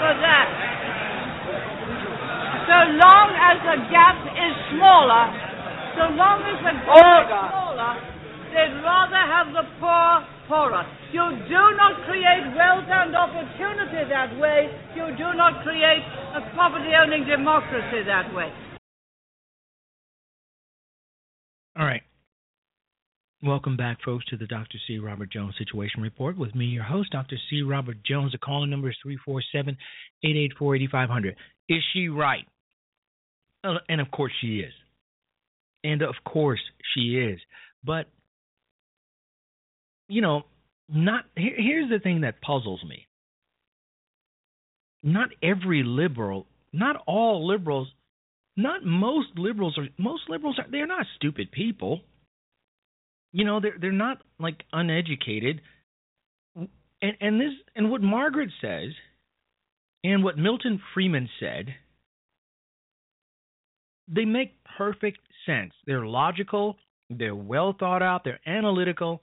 [0.00, 0.48] for that.
[2.64, 5.24] So long as the gap is smaller,
[6.00, 7.92] so long as the gap is smaller,
[8.48, 10.84] they'd rather have the poor poorer.
[11.12, 14.72] You do not create wealth and opportunity that way.
[14.96, 16.02] You do not create
[16.34, 18.50] a property owning democracy that way.
[21.78, 22.02] All right.
[23.42, 24.76] Welcome back, folks, to the Dr.
[24.86, 24.98] C.
[24.98, 27.36] Robert Jones Situation Report with me, your host, Dr.
[27.48, 27.62] C.
[27.62, 28.32] Robert Jones.
[28.32, 29.78] The calling number is 347
[30.22, 31.36] 884 8500.
[31.70, 32.44] Is she right?
[33.64, 34.74] And of course she is.
[35.82, 36.60] And of course
[36.94, 37.40] she is.
[37.82, 38.08] But,
[40.08, 40.42] you know,
[40.90, 43.06] not here, here's the thing that puzzles me.
[45.02, 47.88] Not every liberal, not all liberals,
[48.58, 52.02] not most liberals are most liberals are they're not stupid people
[53.32, 55.60] you know they're they're not like uneducated.
[56.56, 58.90] And and this and what margaret says
[60.04, 61.74] and what milton friedman said
[64.12, 65.72] they make perfect sense.
[65.86, 66.76] They're logical.
[67.08, 68.22] They're well thought out.
[68.24, 69.22] They're analytical.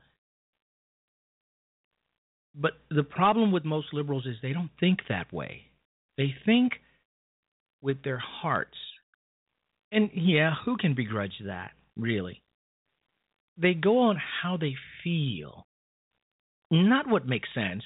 [2.55, 5.63] But the problem with most liberals is they don't think that way.
[6.17, 6.73] They think
[7.81, 8.77] with their hearts.
[9.91, 12.41] And yeah who can begrudge that really
[13.57, 15.65] they go on how they feel,
[16.71, 17.83] not what makes sense,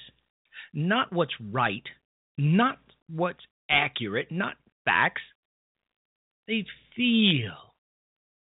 [0.74, 1.84] not what's right,
[2.36, 4.54] not what's accurate, not
[4.84, 5.22] facts.
[6.46, 6.64] They
[6.96, 7.74] feel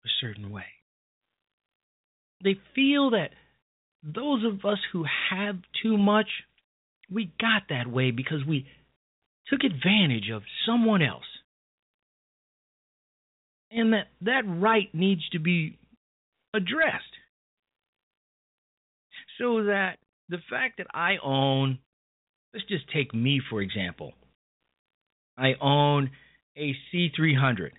[0.04, 0.64] a certain way.
[2.42, 3.30] They feel that
[4.02, 6.26] those of us who have too much,
[7.10, 8.66] we got that way because we
[9.46, 11.24] took advantage of someone else.
[13.70, 15.78] And that that right needs to be
[16.54, 17.04] addressed.
[19.38, 19.98] So that
[20.28, 21.78] the fact that I own,
[22.52, 24.12] let's just take me for example.
[25.36, 26.10] I own
[26.56, 27.70] a C300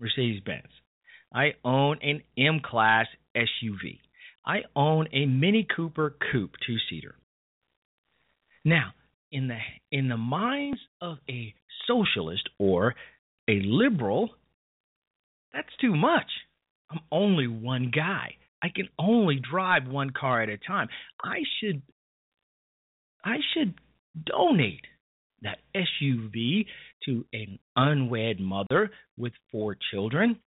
[0.00, 0.68] Mercedes Benz.
[1.32, 3.06] I own an M Class
[3.36, 3.98] SUV.
[4.44, 7.14] I own a Mini Cooper Coupe two seater.
[8.64, 8.92] Now,
[9.30, 9.58] in the
[9.92, 11.54] in the minds of a
[11.86, 12.94] socialist or
[13.48, 14.30] a liberal,
[15.52, 16.30] that's too much.
[16.90, 18.36] I'm only one guy.
[18.62, 20.88] I can only drive one car at a time.
[21.22, 21.82] I should
[23.24, 23.74] I should
[24.24, 24.84] donate
[25.42, 26.66] that SUV
[27.04, 30.38] to an unwed mother with four children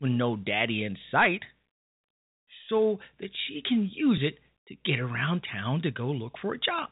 [0.00, 1.42] with no daddy in sight
[2.68, 4.38] so that she can use it
[4.68, 6.88] to get around town to go look for a job.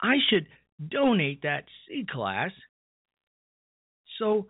[0.00, 0.46] I should
[0.88, 2.50] donate that C class
[4.18, 4.46] so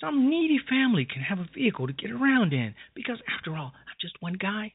[0.00, 3.96] some needy family can have a vehicle to get around in because, after all, I'm
[4.00, 4.72] just one guy.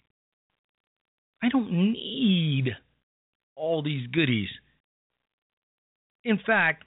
[1.42, 2.76] I don't need
[3.56, 4.50] all these goodies.
[6.24, 6.84] In fact,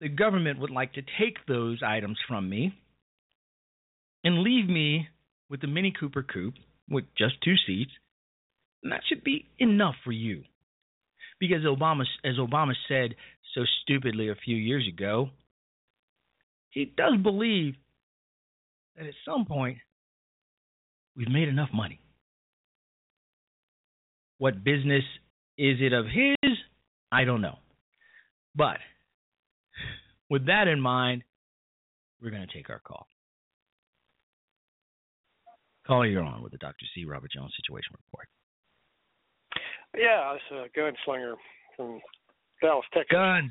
[0.00, 2.74] the government would like to take those items from me
[4.24, 5.08] and leave me
[5.48, 6.54] with the Mini Cooper Coupe
[6.88, 7.92] with just two seats,
[8.82, 10.42] and that should be enough for you.
[11.38, 13.14] Because Obama, as Obama said
[13.54, 15.30] so stupidly a few years ago,
[16.72, 17.74] he does believe
[18.96, 19.78] that at some point
[21.14, 22.00] we've made enough money.
[24.38, 25.04] What business
[25.56, 26.58] is it of his?
[27.12, 27.58] I don't know.
[28.56, 28.78] But
[30.28, 31.22] with that in mind,
[32.20, 33.06] we're going to take our call.
[35.86, 36.86] Caller, you're on with the Dr.
[36.94, 37.04] C.
[37.04, 38.28] Robert Jones Situation Report.
[39.96, 41.34] Yeah, it's a gunslinger
[41.76, 42.00] from
[42.62, 43.08] Dallas, Texas.
[43.10, 43.50] Guns.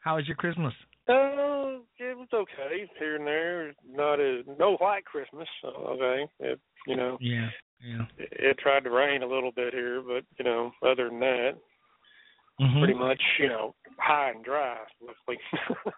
[0.00, 0.74] How was your Christmas?
[1.06, 3.74] Uh, it was okay here and there.
[3.86, 5.48] Not as no white Christmas.
[5.64, 7.18] Okay, it, you know.
[7.20, 7.48] Yeah,
[7.84, 8.06] yeah.
[8.16, 11.52] It, it tried to rain a little bit here, but you know, other than that,
[12.60, 12.78] Mhm.
[12.78, 14.78] pretty much you know high and dry.
[15.00, 15.38] Luckily,
[15.84, 15.92] of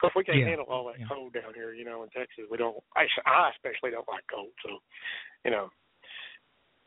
[0.00, 1.06] course we can't Yeah, handle all that yeah.
[1.08, 1.72] cold down here.
[1.72, 2.76] You know, in Texas, we don't.
[2.94, 4.52] I, I especially don't like cold.
[4.64, 4.78] So,
[5.44, 5.70] you know,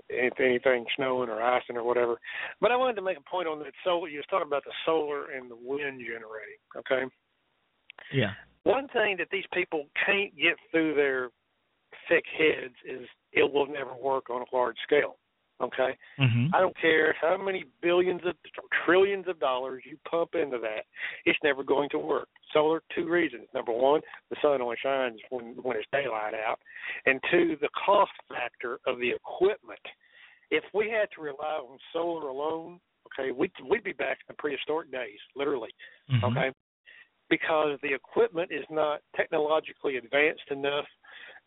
[0.09, 2.17] anything, anything snowing or icing or whatever.
[2.61, 4.07] But I wanted to make a point on that solar.
[4.07, 6.61] You was talking about the solar and the wind generating.
[6.77, 7.03] Okay.
[8.11, 8.33] Yeah.
[8.63, 11.29] One thing that these people can't get through their
[12.09, 15.17] thick heads is it will never work on a large scale.
[15.59, 15.97] Okay?
[16.19, 16.53] Mhm.
[16.53, 18.35] I don't care how many billions of
[18.85, 20.85] trillions of dollars you pump into that,
[21.25, 22.29] it's never going to work.
[22.53, 23.47] Solar, two reasons.
[23.53, 26.59] Number one, the sun only shines when when it's daylight out,
[27.07, 29.79] and two, the cost factor of the equipment.
[30.51, 34.35] If we had to rely on solar alone, okay, we'd we'd be back in the
[34.35, 35.73] prehistoric days, literally.
[36.09, 36.23] Mhm.
[36.23, 36.51] Okay,
[37.29, 40.85] because the equipment is not technologically advanced enough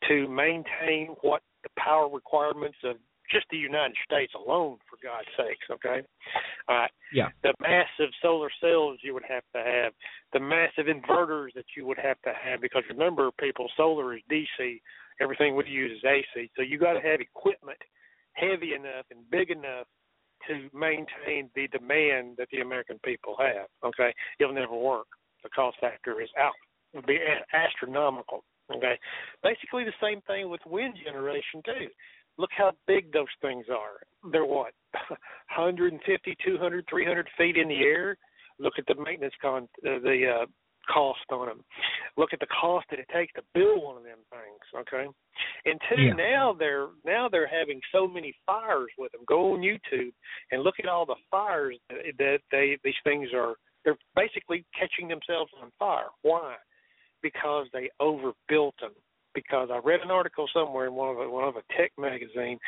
[0.08, 2.96] to maintain what the power requirements of
[3.30, 6.04] just the United States alone, for God's sakes, okay?
[6.68, 6.90] All right.
[7.14, 7.28] Yeah.
[7.42, 9.92] The massive solar cells you would have to have,
[10.32, 14.80] the massive inverters that you would have to have, because remember, people, solar is DC,
[15.20, 17.78] everything we use is AC, so you got to have equipment
[18.32, 19.86] heavy enough and big enough
[20.48, 24.12] to maintain the demand that the American people have, okay?
[24.38, 25.06] It'll never work.
[25.42, 26.52] The cost factor is out.
[26.92, 27.18] It would be
[27.52, 28.98] astronomical, okay?
[29.42, 31.88] Basically the same thing with wind generation, too
[32.40, 34.30] look how big those things are.
[34.32, 34.72] They're what,
[35.54, 38.16] 150, 200, 300 feet in the air.
[38.58, 40.46] Look at the maintenance con, uh, the uh,
[40.92, 41.64] cost on them.
[42.16, 44.82] Look at the cost that it takes to build one of them things.
[44.82, 45.06] Okay,
[45.66, 46.12] and two, Yeah.
[46.12, 49.22] now they're now they're having so many fires with them.
[49.26, 50.12] Go on YouTube
[50.50, 53.54] and look at all the fires that, that they these things are.
[53.84, 56.08] They're basically catching themselves on fire.
[56.22, 56.56] Why?
[57.22, 58.92] Because they overbuilt them
[59.32, 62.58] because I read an article somewhere in one of a, one of a tech magazine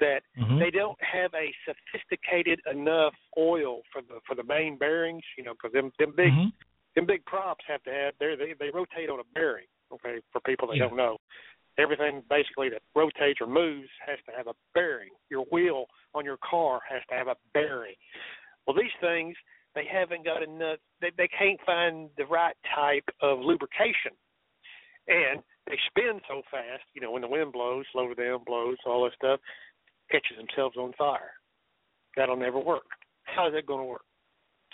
[0.00, 0.58] that Mhm.
[0.58, 5.22] they don't have a sophisticated enough oil for the for the main bearings.
[5.36, 6.52] You know, because them them big Mhm.
[6.94, 9.66] them big props have to have they they they rotate on a bearing.
[9.92, 10.88] Okay, for people that Yeah.
[10.88, 11.18] don't know,
[11.78, 15.10] everything basically that rotates or moves has to have a bearing.
[15.30, 17.96] Your wheel on your car has to have a bearing.
[18.66, 19.36] Well, these things
[19.78, 20.78] they haven't got enough.
[21.00, 24.12] They they can't find the right type of lubrication,
[25.06, 26.82] and they spin so fast.
[26.94, 29.40] You know, when the wind blows, slow down, blows, all that stuff,
[30.10, 31.30] catches themselves on fire.
[32.16, 32.90] That'll never work.
[33.22, 34.02] How is that going to work?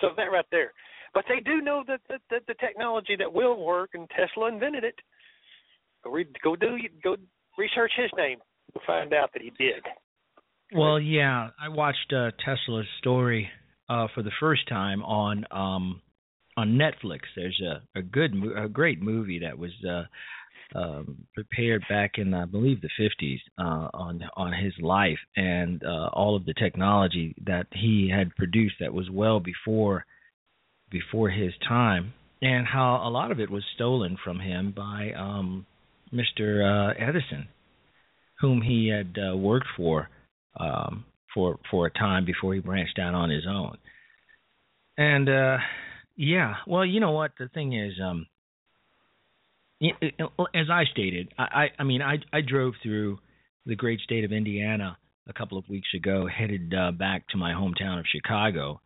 [0.00, 0.72] So that right there.
[1.12, 4.82] But they do know that, that, that the technology that will work, and Tesla invented
[4.82, 4.96] it.
[6.02, 7.16] Go read, go do, go
[7.56, 8.38] research his name.
[8.72, 9.84] You'll find out that he did.
[10.74, 13.48] Well, yeah, I watched uh, Tesla's story
[13.88, 16.00] uh, for the first time on um,
[16.56, 17.20] on Netflix.
[17.36, 20.04] There's a a good, a great movie that was uh,
[20.74, 26.08] um, prepared back in, I believe, the 50s uh, on on his life and uh,
[26.12, 30.04] all of the technology that he had produced that was well before
[30.90, 35.66] before his time, and how a lot of it was stolen from him by um,
[36.12, 36.62] Mr.
[36.62, 37.48] Uh, Edison,
[38.40, 40.08] whom he had uh, worked for
[40.58, 41.04] um,
[41.34, 43.76] for for a time before he branched out on his own.
[44.96, 45.58] And uh,
[46.16, 48.26] yeah, well, you know what the thing is, um,
[49.82, 53.18] as I stated, I, I I mean I I drove through
[53.66, 54.96] the great state of Indiana
[55.28, 58.80] a couple of weeks ago, headed uh, back to my hometown of Chicago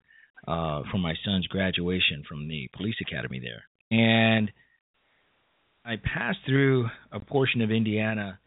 [0.46, 4.50] uh, for my son's graduation from the police academy there, and
[5.84, 8.38] I passed through a portion of Indiana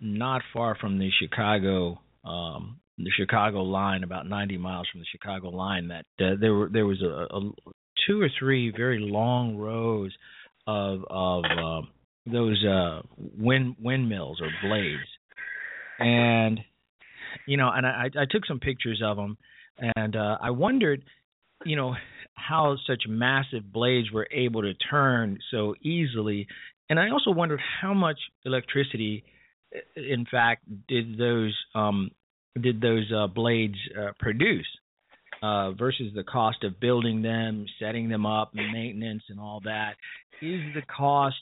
[0.00, 5.48] not far from the Chicago um the Chicago line about 90 miles from the Chicago
[5.48, 7.50] line that uh, there were there was a, a
[8.06, 10.14] two or three very long rows
[10.66, 11.86] of of uh,
[12.26, 15.08] those uh wind windmills or blades.
[15.98, 16.60] And
[17.46, 19.36] you know and I I took some pictures of them
[19.96, 21.02] and uh I wondered
[21.64, 21.94] you know
[22.34, 26.46] how such massive blades were able to turn so easily.
[26.88, 29.24] And I also wondered how much electricity
[29.96, 32.10] in fact did those um
[32.60, 34.66] did those uh, blades uh, produce
[35.42, 39.94] uh, versus the cost of building them, setting them up, maintenance and all that?
[40.42, 41.36] Is the cost,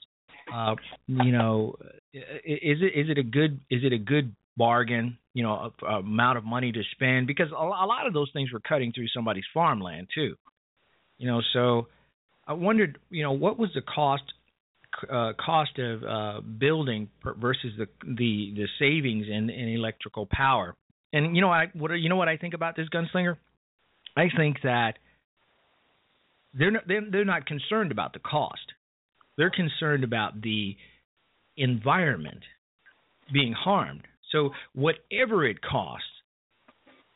[0.53, 0.75] uh,
[1.07, 1.77] you know,
[2.13, 5.19] is it is it a good is it a good bargain?
[5.35, 8.31] You know, a, a amount of money to spend because a, a lot of those
[8.33, 10.35] things were cutting through somebody's farmland too.
[11.19, 11.87] You know, so
[12.47, 14.25] I wondered, you know, what was the cost
[15.11, 20.75] uh, cost of uh, building versus the the the savings in, in electrical power.
[21.13, 23.37] And you know I what you know what I think about this gunslinger?
[24.17, 24.95] I think that
[26.55, 28.73] they're not, they're not concerned about the cost.
[29.37, 30.77] They're concerned about the
[31.57, 32.43] environment
[33.33, 34.03] being harmed.
[34.33, 36.07] So whatever it costs,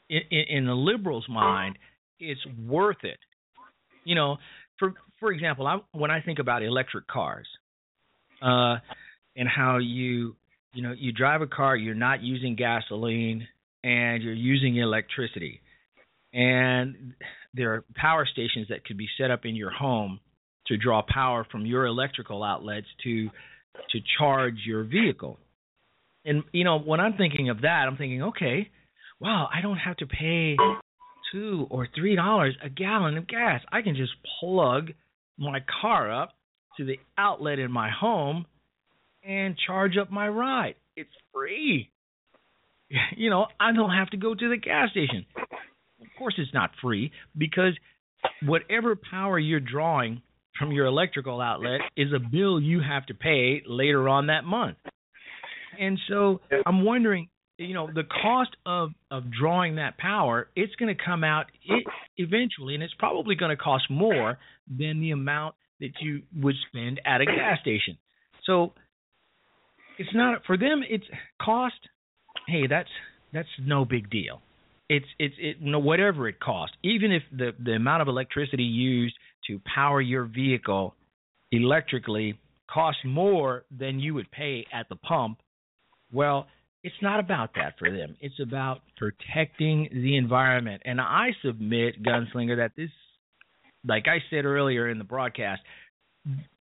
[0.09, 1.79] in, in, in the liberal's mind,
[2.21, 3.19] it's worth it.
[4.05, 4.37] You know,
[4.79, 7.47] for for example, I, when I think about electric cars,
[8.41, 8.77] uh,
[9.37, 10.37] and how you
[10.73, 13.47] you know you drive a car, you're not using gasoline
[13.85, 15.61] and you're using electricity,
[16.33, 17.15] and
[17.55, 20.21] there are power stations that could be set up in your home
[20.67, 23.29] to draw power from your electrical outlets to
[23.91, 25.39] to charge your vehicle.
[26.25, 28.71] And you know, when I'm thinking of that, I'm thinking, okay,
[29.21, 30.57] wow, I don't have to pay
[31.33, 33.63] two or three dollars a gallon of gas.
[33.71, 34.91] I can just plug
[35.39, 36.33] my car up
[36.77, 38.47] to the outlet in my home
[39.25, 40.75] and charge up my ride.
[40.97, 41.92] It's free.
[43.17, 45.25] You know, I don't have to go to the gas station.
[45.37, 47.73] Of course, it's not free because
[48.45, 50.23] whatever power you're drawing
[50.59, 54.77] from your electrical outlet is a bill you have to pay later on that month.
[55.81, 60.95] And so I'm wondering, you know, the cost of of drawing that power, it's going
[60.95, 61.85] to come out it,
[62.17, 64.39] eventually, and it's probably going to cost more
[64.69, 67.97] than the amount that you would spend at a gas station.
[68.45, 68.73] So
[69.99, 70.83] it's not for them.
[70.89, 71.05] It's
[71.41, 71.75] cost.
[72.47, 72.89] Hey, that's
[73.33, 74.41] that's no big deal.
[74.89, 76.77] It's it's it no whatever it costs.
[76.83, 79.15] Even if the the amount of electricity used
[79.47, 80.95] to power your vehicle
[81.51, 82.39] electrically
[82.71, 85.39] costs more than you would pay at the pump,
[86.13, 86.47] well,
[86.83, 88.17] it's not about that for them.
[88.21, 90.83] It's about protecting the environment.
[90.85, 92.91] And I submit, Gunslinger, that this,
[93.87, 95.63] like I said earlier in the broadcast,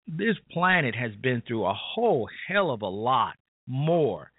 [0.07, 3.33] this planet has been through a whole hell of a lot
[3.67, 4.30] more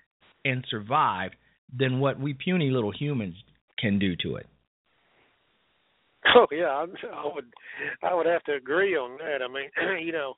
[0.44, 1.36] and survived
[1.76, 3.34] than what we puny little humans
[3.78, 4.46] can do to it.
[6.36, 7.52] Oh yeah, I'm, I would
[8.02, 9.42] I would have to agree on that.
[9.42, 9.70] I mean,
[10.06, 10.34] you know,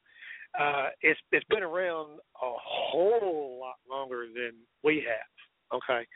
[0.58, 4.52] uh, it's it's been around a whole lot longer than
[4.82, 5.78] we have.
[5.78, 6.06] Okay,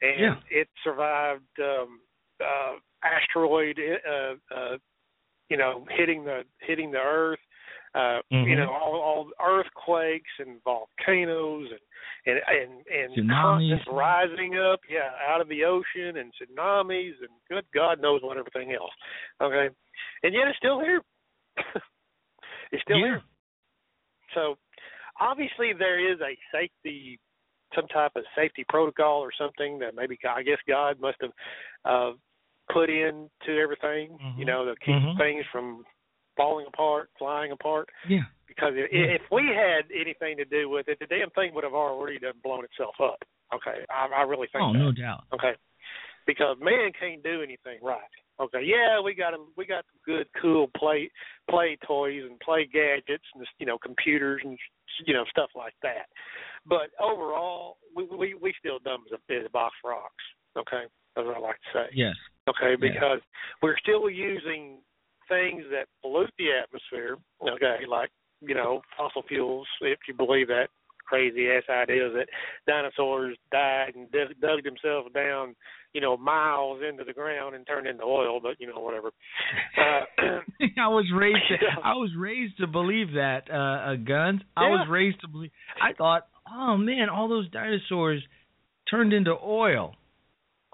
[0.00, 0.34] and yeah.
[0.50, 2.00] it survived um,
[2.40, 4.76] uh, asteroid, uh, uh,
[5.48, 7.38] you know, hitting the hitting the Earth.
[7.94, 8.48] Uh, mm-hmm.
[8.48, 11.80] You know, all, all earthquakes and volcanoes and
[12.26, 17.64] and and, and tsunamis rising up, yeah, out of the ocean and tsunamis and good
[17.74, 18.92] God knows what everything else.
[19.42, 19.68] Okay,
[20.22, 21.02] and yet it's still here.
[22.72, 23.06] it's still yeah.
[23.06, 23.22] here.
[24.34, 24.56] So
[25.20, 27.18] obviously there is a safety,
[27.74, 31.30] some type of safety protocol or something that maybe I guess God must have
[31.84, 32.12] uh,
[32.72, 34.16] put into everything.
[34.22, 34.38] Mm-hmm.
[34.38, 35.18] You know, to keep Mhm.
[35.18, 35.84] things from
[36.36, 37.88] falling apart, flying apart.
[38.08, 38.22] Yeah.
[38.54, 41.74] Because if, if we had anything to do with it, the damn thing would have
[41.74, 43.18] already done blown itself up.
[43.54, 44.62] Okay, I, I really think.
[44.64, 44.78] Oh, that.
[44.78, 45.24] no doubt.
[45.32, 45.52] Okay,
[46.26, 48.00] because man can't do anything right.
[48.40, 51.10] Okay, yeah, we got 'em- we got good, cool play
[51.50, 54.58] play toys and play gadgets and you know computers and
[55.06, 56.06] you know stuff like that.
[56.66, 60.24] But overall, we we we still dumb as a bit of box rocks.
[60.56, 60.84] Okay,
[61.14, 61.86] that's what I like to say.
[61.94, 62.16] Yes.
[62.48, 63.20] Okay, because
[63.62, 64.78] we're still using
[65.28, 67.16] things that pollute the atmosphere.
[67.40, 68.10] Okay, like
[68.46, 70.68] you know fossil fuels, if you believe that
[71.12, 72.26] crazy ass idea that
[72.66, 75.54] dinosaurs died and dug dug themselves down,
[75.92, 78.40] you know, miles into the ground and turned into oil.
[78.40, 79.10] But you know, whatever.
[79.76, 80.04] Uh,
[80.78, 84.40] I was raised to I was raised to believe that uh, uh guns.
[84.56, 85.50] I was raised to believe.
[85.80, 88.22] I thought, oh man, all those dinosaurs
[88.90, 89.94] turned into oil.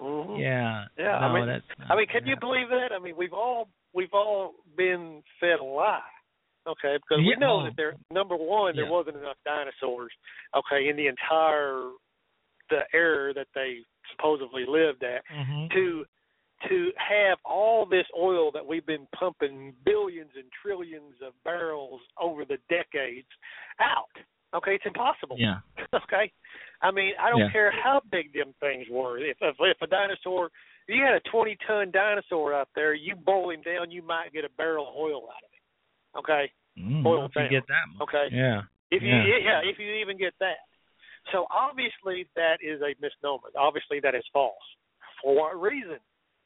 [0.00, 0.40] mhm.
[0.40, 0.84] Yeah.
[0.96, 2.94] Yeah, No, I mean, I mean, can you believe that?
[2.94, 6.00] I mean, we've all we've all been fed a lie.
[6.66, 8.90] Okay, because we Yeah, know that there number one, there Yeah.
[8.90, 10.12] wasn't enough dinosaurs.
[10.54, 11.90] Okay, in the entire
[12.70, 15.70] the era that they supposedly lived at Mhm.
[15.72, 16.06] to
[16.68, 22.44] to have all this oil that we've been pumping billions and trillions of barrels over
[22.44, 23.28] the decades
[23.78, 24.10] out.
[24.52, 25.36] Okay, it's impossible.
[25.38, 25.60] Yeah.
[25.94, 26.32] okay,
[26.82, 27.50] I mean, I don't Yeah.
[27.50, 29.18] care how big them things were.
[29.18, 30.50] If if, if a dinosaur,
[30.88, 34.32] if you had a twenty ton dinosaur out there, you boil him down, you might
[34.32, 35.57] get a barrel of oil out of him.
[36.18, 38.08] Okay, Mm, Boil if you get that much.
[38.08, 38.28] Okay.
[38.34, 38.62] Yeah.
[38.90, 39.38] if you yeah.
[39.42, 40.58] yeah, if you even get that.
[41.32, 43.48] So obviously that is a misnomer.
[43.58, 44.54] Obviously that is false.
[45.22, 45.98] For what reason?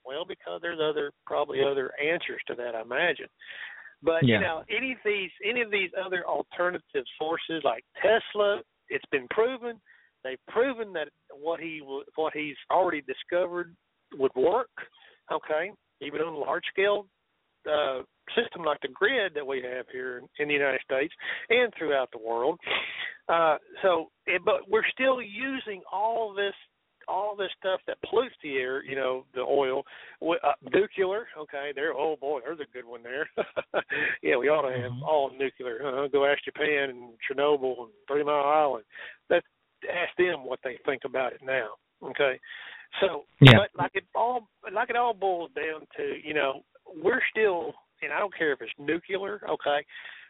[0.04, 3.28] Well, because there's other probably other answers to that, I imagine.
[4.02, 4.36] But Yeah.
[4.36, 9.28] you know, any of these any of these other alternative sources like Tesla, it's been
[9.28, 9.80] proven.
[10.24, 13.76] They've proven that what he w- what he's already discovered
[14.14, 14.70] would work.
[15.30, 15.70] Okay,
[16.00, 17.06] even on a large scale
[17.70, 18.02] uh,
[18.36, 21.12] system like the grid that we have here in the United States
[21.50, 22.58] and throughout the world.
[23.28, 26.54] Uh, so, eh, but we're still using all this
[27.08, 29.82] all this stuff that pollutes the air, you know, the oil,
[30.22, 31.26] uh, nuclear.
[31.36, 31.92] Okay, there.
[31.94, 33.28] Oh boy, there's a good one there.
[34.22, 35.02] yeah, we ought to have mm-hmm.
[35.02, 36.04] all nuclear.
[36.04, 38.84] Uh, go ask Japan and Chernobyl and Three Mile Island.
[39.30, 39.46] Let's
[39.84, 41.70] ask them what they think about it now.
[42.04, 42.38] Okay,
[43.00, 43.52] so yeah.
[43.56, 46.62] but like it all like it all boils down to you know
[47.02, 49.40] we're still and I don't care if it's nuclear.
[49.48, 49.86] Okay,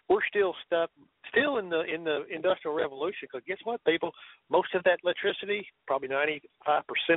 [0.08, 0.90] we're still stuck
[1.30, 4.12] still in the in the industrial revolution because guess what people?
[4.50, 6.40] Most of that electricity probably 95%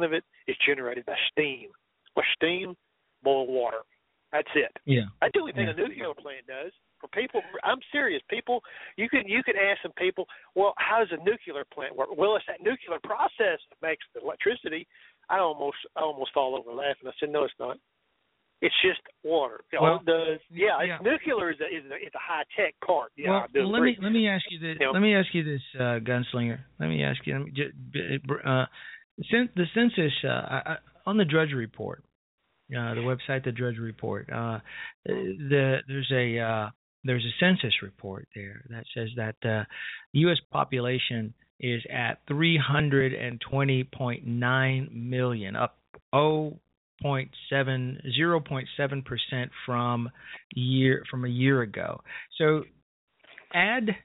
[0.04, 1.70] of it is generated by steam.
[2.16, 2.76] With steam
[3.24, 3.84] boil water.
[4.32, 4.72] That's it.
[4.86, 5.12] Yeah.
[5.22, 5.74] That's the only thing yeah.
[5.74, 6.72] a nuclear plant does.
[7.02, 8.62] For people i'm serious people
[8.96, 10.26] you can you can ask some people
[10.56, 12.08] well how does a nuclear plant work?
[12.16, 14.88] Well it's that nuclear process that makes the electricity.
[15.30, 17.08] I almost I almost fall over laughing.
[17.08, 17.78] I said no it's not
[18.66, 19.62] it's just water.
[19.80, 20.98] Well, the yeah, yeah.
[20.98, 23.12] nuclear is a, is a, a high tech part.
[23.16, 24.78] Yeah, well, I let me let me ask you this.
[24.80, 26.58] You know, let me ask you this, uh, gunslinger.
[26.80, 27.34] Let me ask you.
[27.34, 27.74] Let me just,
[28.44, 28.66] uh,
[29.56, 32.04] the census uh, on the Drudge Report,
[32.76, 34.28] uh, the website, the Drudge Report.
[34.34, 34.58] Uh,
[35.06, 36.72] the there's a uh,
[37.04, 39.64] there's a census report there that says that uh,
[40.14, 40.40] the U.S.
[40.52, 45.78] population is at 320.9 million, up
[46.12, 46.58] oh
[47.04, 50.10] 0.7 percent from
[50.54, 52.02] year from a year ago.
[52.38, 52.64] So
[53.54, 53.96] add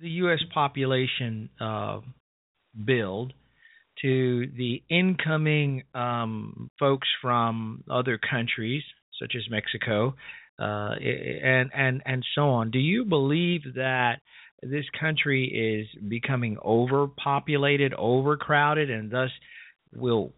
[0.00, 0.40] the U.S.
[0.52, 2.00] population uh,
[2.84, 3.32] build
[4.02, 8.82] to the incoming um, folks from other countries
[9.20, 10.14] such as Mexico
[10.58, 12.70] uh, and and and so on.
[12.70, 14.16] Do you believe that
[14.62, 19.30] this country is becoming overpopulated, overcrowded, and thus
[19.94, 20.32] will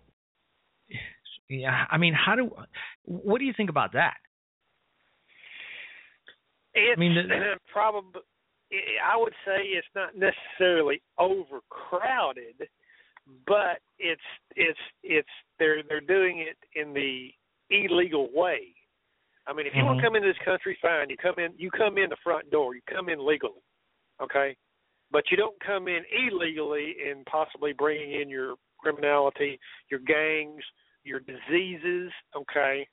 [1.50, 2.50] yeah, I mean, how do?
[3.04, 4.14] What do you think about that?
[6.74, 8.22] It's I mean, the, probably.
[9.04, 12.68] I would say it's not necessarily overcrowded,
[13.46, 14.22] but it's
[14.54, 15.28] it's it's
[15.58, 17.30] they're they're doing it in the
[17.70, 18.74] illegal way.
[19.48, 19.86] I mean, if you mm-hmm.
[19.88, 21.10] want to come into this country, fine.
[21.10, 21.50] You come in.
[21.56, 22.76] You come in the front door.
[22.76, 23.62] You come in legally,
[24.22, 24.54] okay?
[25.10, 29.58] But you don't come in illegally and possibly bringing in your criminality,
[29.90, 30.62] your gangs,
[31.10, 32.12] your diseases.
[32.36, 32.86] Okay,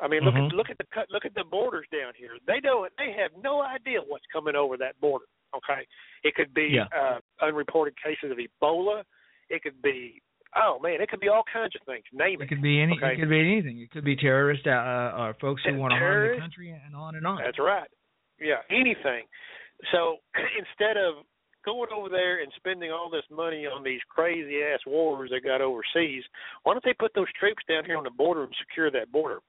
[0.00, 0.46] I mean look mm-hmm.
[0.46, 2.38] at look at the look at the borders down here.
[2.46, 5.26] They don't they have no idea what's coming over that border.
[5.54, 5.82] Okay,
[6.22, 6.86] it could be yeah.
[6.94, 9.02] uh, unreported cases of Ebola.
[9.50, 10.22] It could be
[10.56, 12.04] oh man, it could be all kinds of things.
[12.12, 12.44] Name it.
[12.44, 12.94] It could be any.
[12.96, 13.14] Okay?
[13.14, 13.80] It could be anything.
[13.80, 14.70] It could be terrorists uh,
[15.18, 17.40] or folks who And want to harm the country, and on and on.
[17.44, 17.88] That's right.
[18.40, 19.26] Yeah, anything.
[19.92, 20.16] So
[20.58, 21.24] instead of
[21.64, 25.60] going over there and spending all this money on these crazy ass wars they got
[25.60, 26.24] overseas,
[26.62, 29.40] why don't they put those troops down here on the border and secure that border?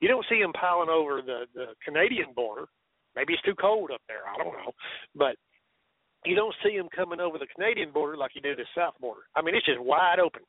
[0.00, 2.66] You don't see them piling over the the Canadian border.
[3.14, 4.26] Maybe it's too cold up there.
[4.26, 4.72] I don't know,
[5.14, 5.36] but
[6.24, 9.22] you don't see them coming over the Canadian border like you do the south border.
[9.36, 10.42] I mean, it's just wide open.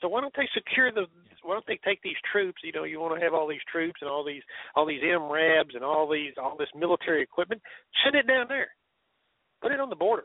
[0.00, 1.06] So why don't they secure the?
[1.42, 2.60] Why don't they take these troops?
[2.64, 4.42] You know, you want to have all these troops and all these
[4.74, 7.60] all these MRAPs and all these all this military equipment.
[8.04, 8.68] Send it down there.
[9.62, 10.24] Put it on the border.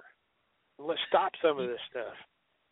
[0.80, 2.14] And let's stop some of this stuff.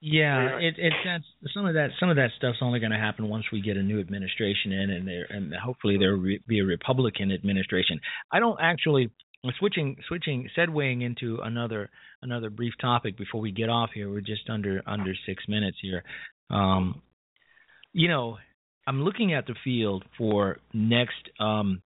[0.06, 3.30] Yeah, it it that's some of that some of that stuff's only going to happen
[3.30, 6.66] once we get a new administration in, and there and hopefully there will be a
[6.66, 8.02] Republican administration.
[8.30, 9.12] I don't actually
[9.60, 11.90] switching switching segueing into another
[12.22, 14.10] another brief topic before we get off here.
[14.10, 16.04] We're just under under six minutes here.
[16.50, 17.02] Um,
[17.94, 18.40] you know,
[18.86, 21.82] I'm looking at the field for next um,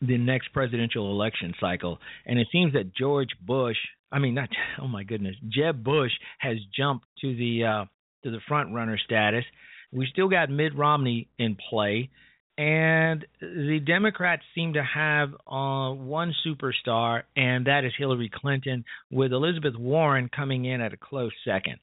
[0.00, 3.76] the next presidential election cycle, and it seems that George Bush,
[4.12, 4.48] I mean, not
[4.82, 7.84] oh my goodness, Jeb Bush has jumped to the uh,
[8.24, 9.44] to the front runner status.
[9.92, 12.10] We still got Mitt Romney in play,
[12.58, 19.32] and the Democrats seem to have uh, one superstar, and that is Hillary Clinton, with
[19.32, 21.76] Elizabeth Warren coming in at a close second.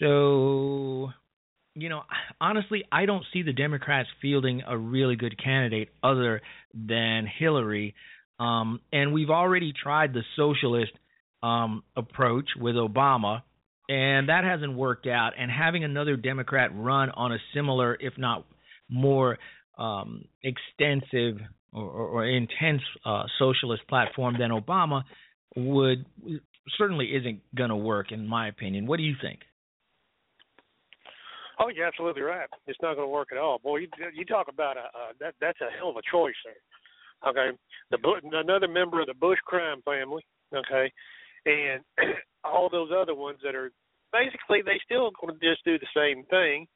[0.00, 1.10] So
[1.74, 2.02] you know,
[2.40, 6.40] honestly, I don't see the Democrats fielding a really good candidate other
[6.72, 7.94] than Hillary.
[8.38, 10.92] Um, and we've already tried the socialist
[11.42, 13.42] um, approach with Obama,
[13.88, 15.32] and that hasn't worked out.
[15.38, 18.46] And having another Democrat run on a similar, if not
[18.88, 19.38] more
[19.76, 21.40] um, extensive
[21.72, 25.02] or, or, or intense uh, socialist platform than Obama
[25.56, 26.06] would
[26.78, 28.86] certainly isn't going to work, in my opinion.
[28.86, 29.40] What do you think?
[31.60, 32.48] Oh, you're absolutely right.
[32.66, 33.58] It's not going to work at all.
[33.58, 37.30] Boy, you, you talk about a uh, that that's a hell of a choice there.
[37.30, 37.56] Okay,
[37.90, 37.98] the
[38.32, 40.22] another member of the Bush crime family.
[40.54, 40.92] Okay,
[41.46, 41.82] and
[42.44, 43.70] all those other ones that are
[44.12, 46.66] basically they still going to just do the same thing.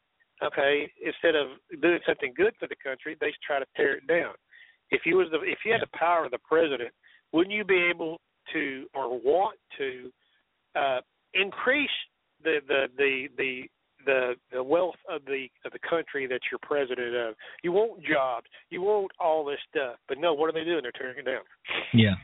[0.43, 1.49] Okay, instead of
[1.83, 4.35] doing something good for the country, they try to tear it down.
[4.91, 6.91] If you was the if you had the power of the president,
[7.33, 8.21] wouldn't you be able
[8.53, 10.11] to or want to
[10.77, 11.01] uh,
[11.35, 11.91] increase
[12.43, 13.63] the the the the
[14.09, 17.35] the the wealth of the of the country that you're president of.
[17.63, 20.81] You want jobs, you want all this stuff, but no, what are they doing?
[20.83, 21.43] They're tearing it down.
[21.93, 22.15] Yeah.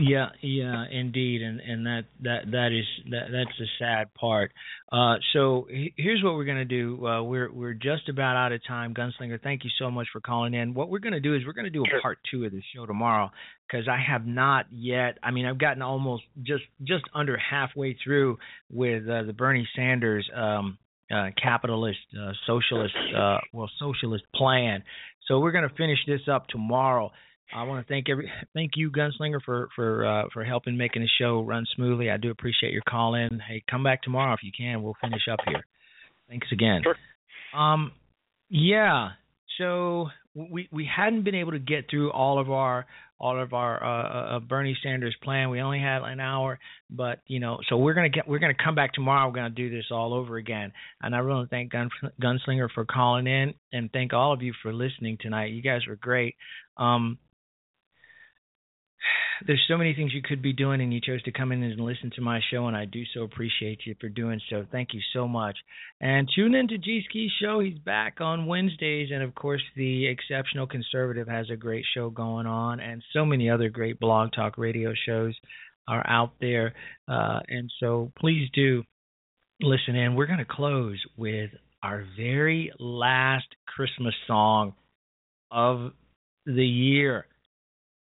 [0.00, 4.50] Yeah, yeah, indeed, and and that that that is that that's the sad part.
[4.90, 5.66] Uh, so
[5.96, 7.06] here's what we're gonna do.
[7.06, 9.40] Uh, we're we're just about out of time, Gunslinger.
[9.42, 10.72] Thank you so much for calling in.
[10.74, 13.30] What we're gonna do is we're gonna do a part two of the show tomorrow
[13.68, 15.18] because I have not yet.
[15.22, 18.38] I mean, I've gotten almost just just under halfway through
[18.70, 20.78] with uh, the Bernie Sanders um,
[21.14, 24.82] uh, capitalist, uh, socialist, uh, well, socialist plan.
[25.28, 27.10] So we're going to finish this up tomorrow.
[27.52, 31.08] I want to thank every thank you, Gunslinger, for for uh, for helping making the
[31.18, 32.10] show run smoothly.
[32.10, 33.40] I do appreciate your call in.
[33.46, 34.82] Hey, come back tomorrow if you can.
[34.82, 35.64] We'll finish up here.
[36.28, 36.82] Thanks again.
[36.82, 36.96] Sure.
[37.60, 37.92] Um,
[38.48, 39.10] yeah.
[39.58, 42.86] So we we hadn't been able to get through all of our
[43.20, 45.50] all of our uh, uh, Bernie Sanders plan.
[45.50, 46.58] We only had an hour,
[46.90, 49.28] but you know, so we're gonna get we're gonna come back tomorrow.
[49.28, 50.72] We're gonna do this all over again.
[51.00, 51.88] And I really thank Gun,
[52.20, 55.52] Gunslinger for calling in, and thank all of you for listening tonight.
[55.52, 56.34] You guys were great.
[56.76, 57.18] Um,
[59.46, 61.80] there's so many things you could be doing, and you chose to come in and
[61.80, 64.64] listen to my show, and I do so appreciate you for doing so.
[64.70, 65.56] Thank you so much.
[66.00, 67.60] And tune in to G Ski's show.
[67.60, 72.46] He's back on Wednesdays, and of course, the Exceptional Conservative has a great show going
[72.46, 75.34] on, and so many other great blog talk radio shows
[75.88, 76.74] are out there.
[77.08, 78.82] Uh, and so please do
[79.60, 80.14] listen in.
[80.14, 81.50] We're going to close with
[81.82, 84.74] our very last Christmas song
[85.50, 85.92] of
[86.46, 87.26] the year.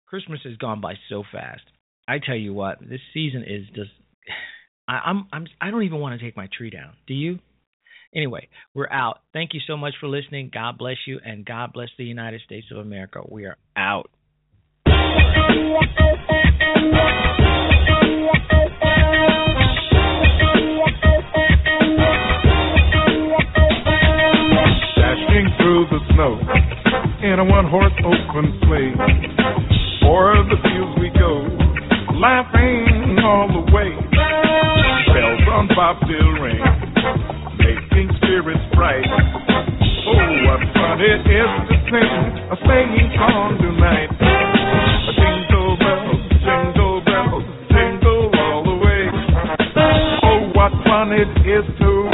[0.08, 1.64] Christmas has gone by so fast.
[2.08, 3.91] I tell you what, this season is just.
[4.88, 6.93] I, I'm I'm I don't even want to take my tree down.
[7.08, 7.39] Do you?
[8.16, 9.20] Anyway, we're out.
[9.34, 10.49] Thank you so much for listening.
[10.53, 13.20] God bless you, and God bless the United States of America.
[13.30, 14.10] We are out.
[24.95, 26.39] Dashing through the snow
[27.24, 29.37] in a one-horse open sleigh.
[30.08, 31.43] O'er the fields we go,
[32.16, 33.91] laughing all the way.
[35.12, 36.64] Bells on bobtail ring,
[37.60, 39.03] making spirits bright.
[39.03, 40.16] Oh,
[40.47, 44.08] what fun it is to sing a singing song tonight.
[45.12, 49.12] Jingle bells, jingle bells, jingle all the way.
[50.24, 52.07] Oh, what fun it is to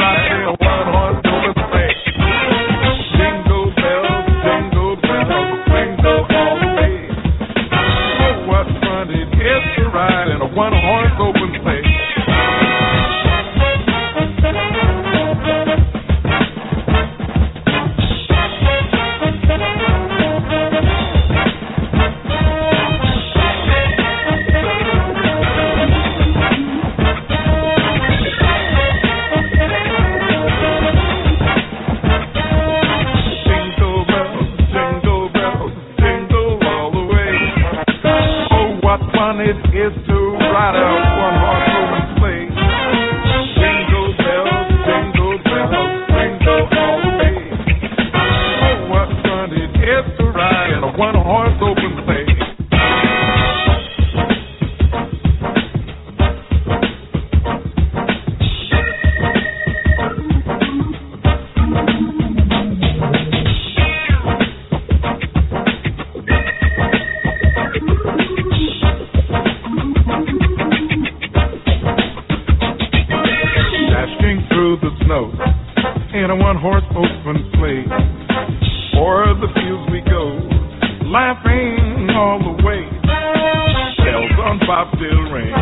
[75.05, 75.31] snow
[76.13, 77.85] in a one-horse open sleigh.
[78.95, 80.37] O'er the fields we go,
[81.09, 82.85] laughing all the way.
[84.03, 85.53] Bells on bobtail ring,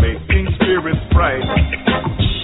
[0.00, 1.44] making spirits bright.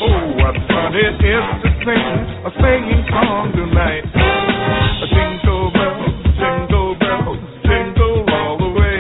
[0.02, 2.06] Oh, what fun it is to sing
[2.44, 4.04] a singing song tonight.
[4.04, 8.98] A jingle bells, jingle bells, jingle all the way.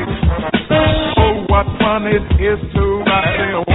[1.20, 3.65] Oh, what fun it is to ride in a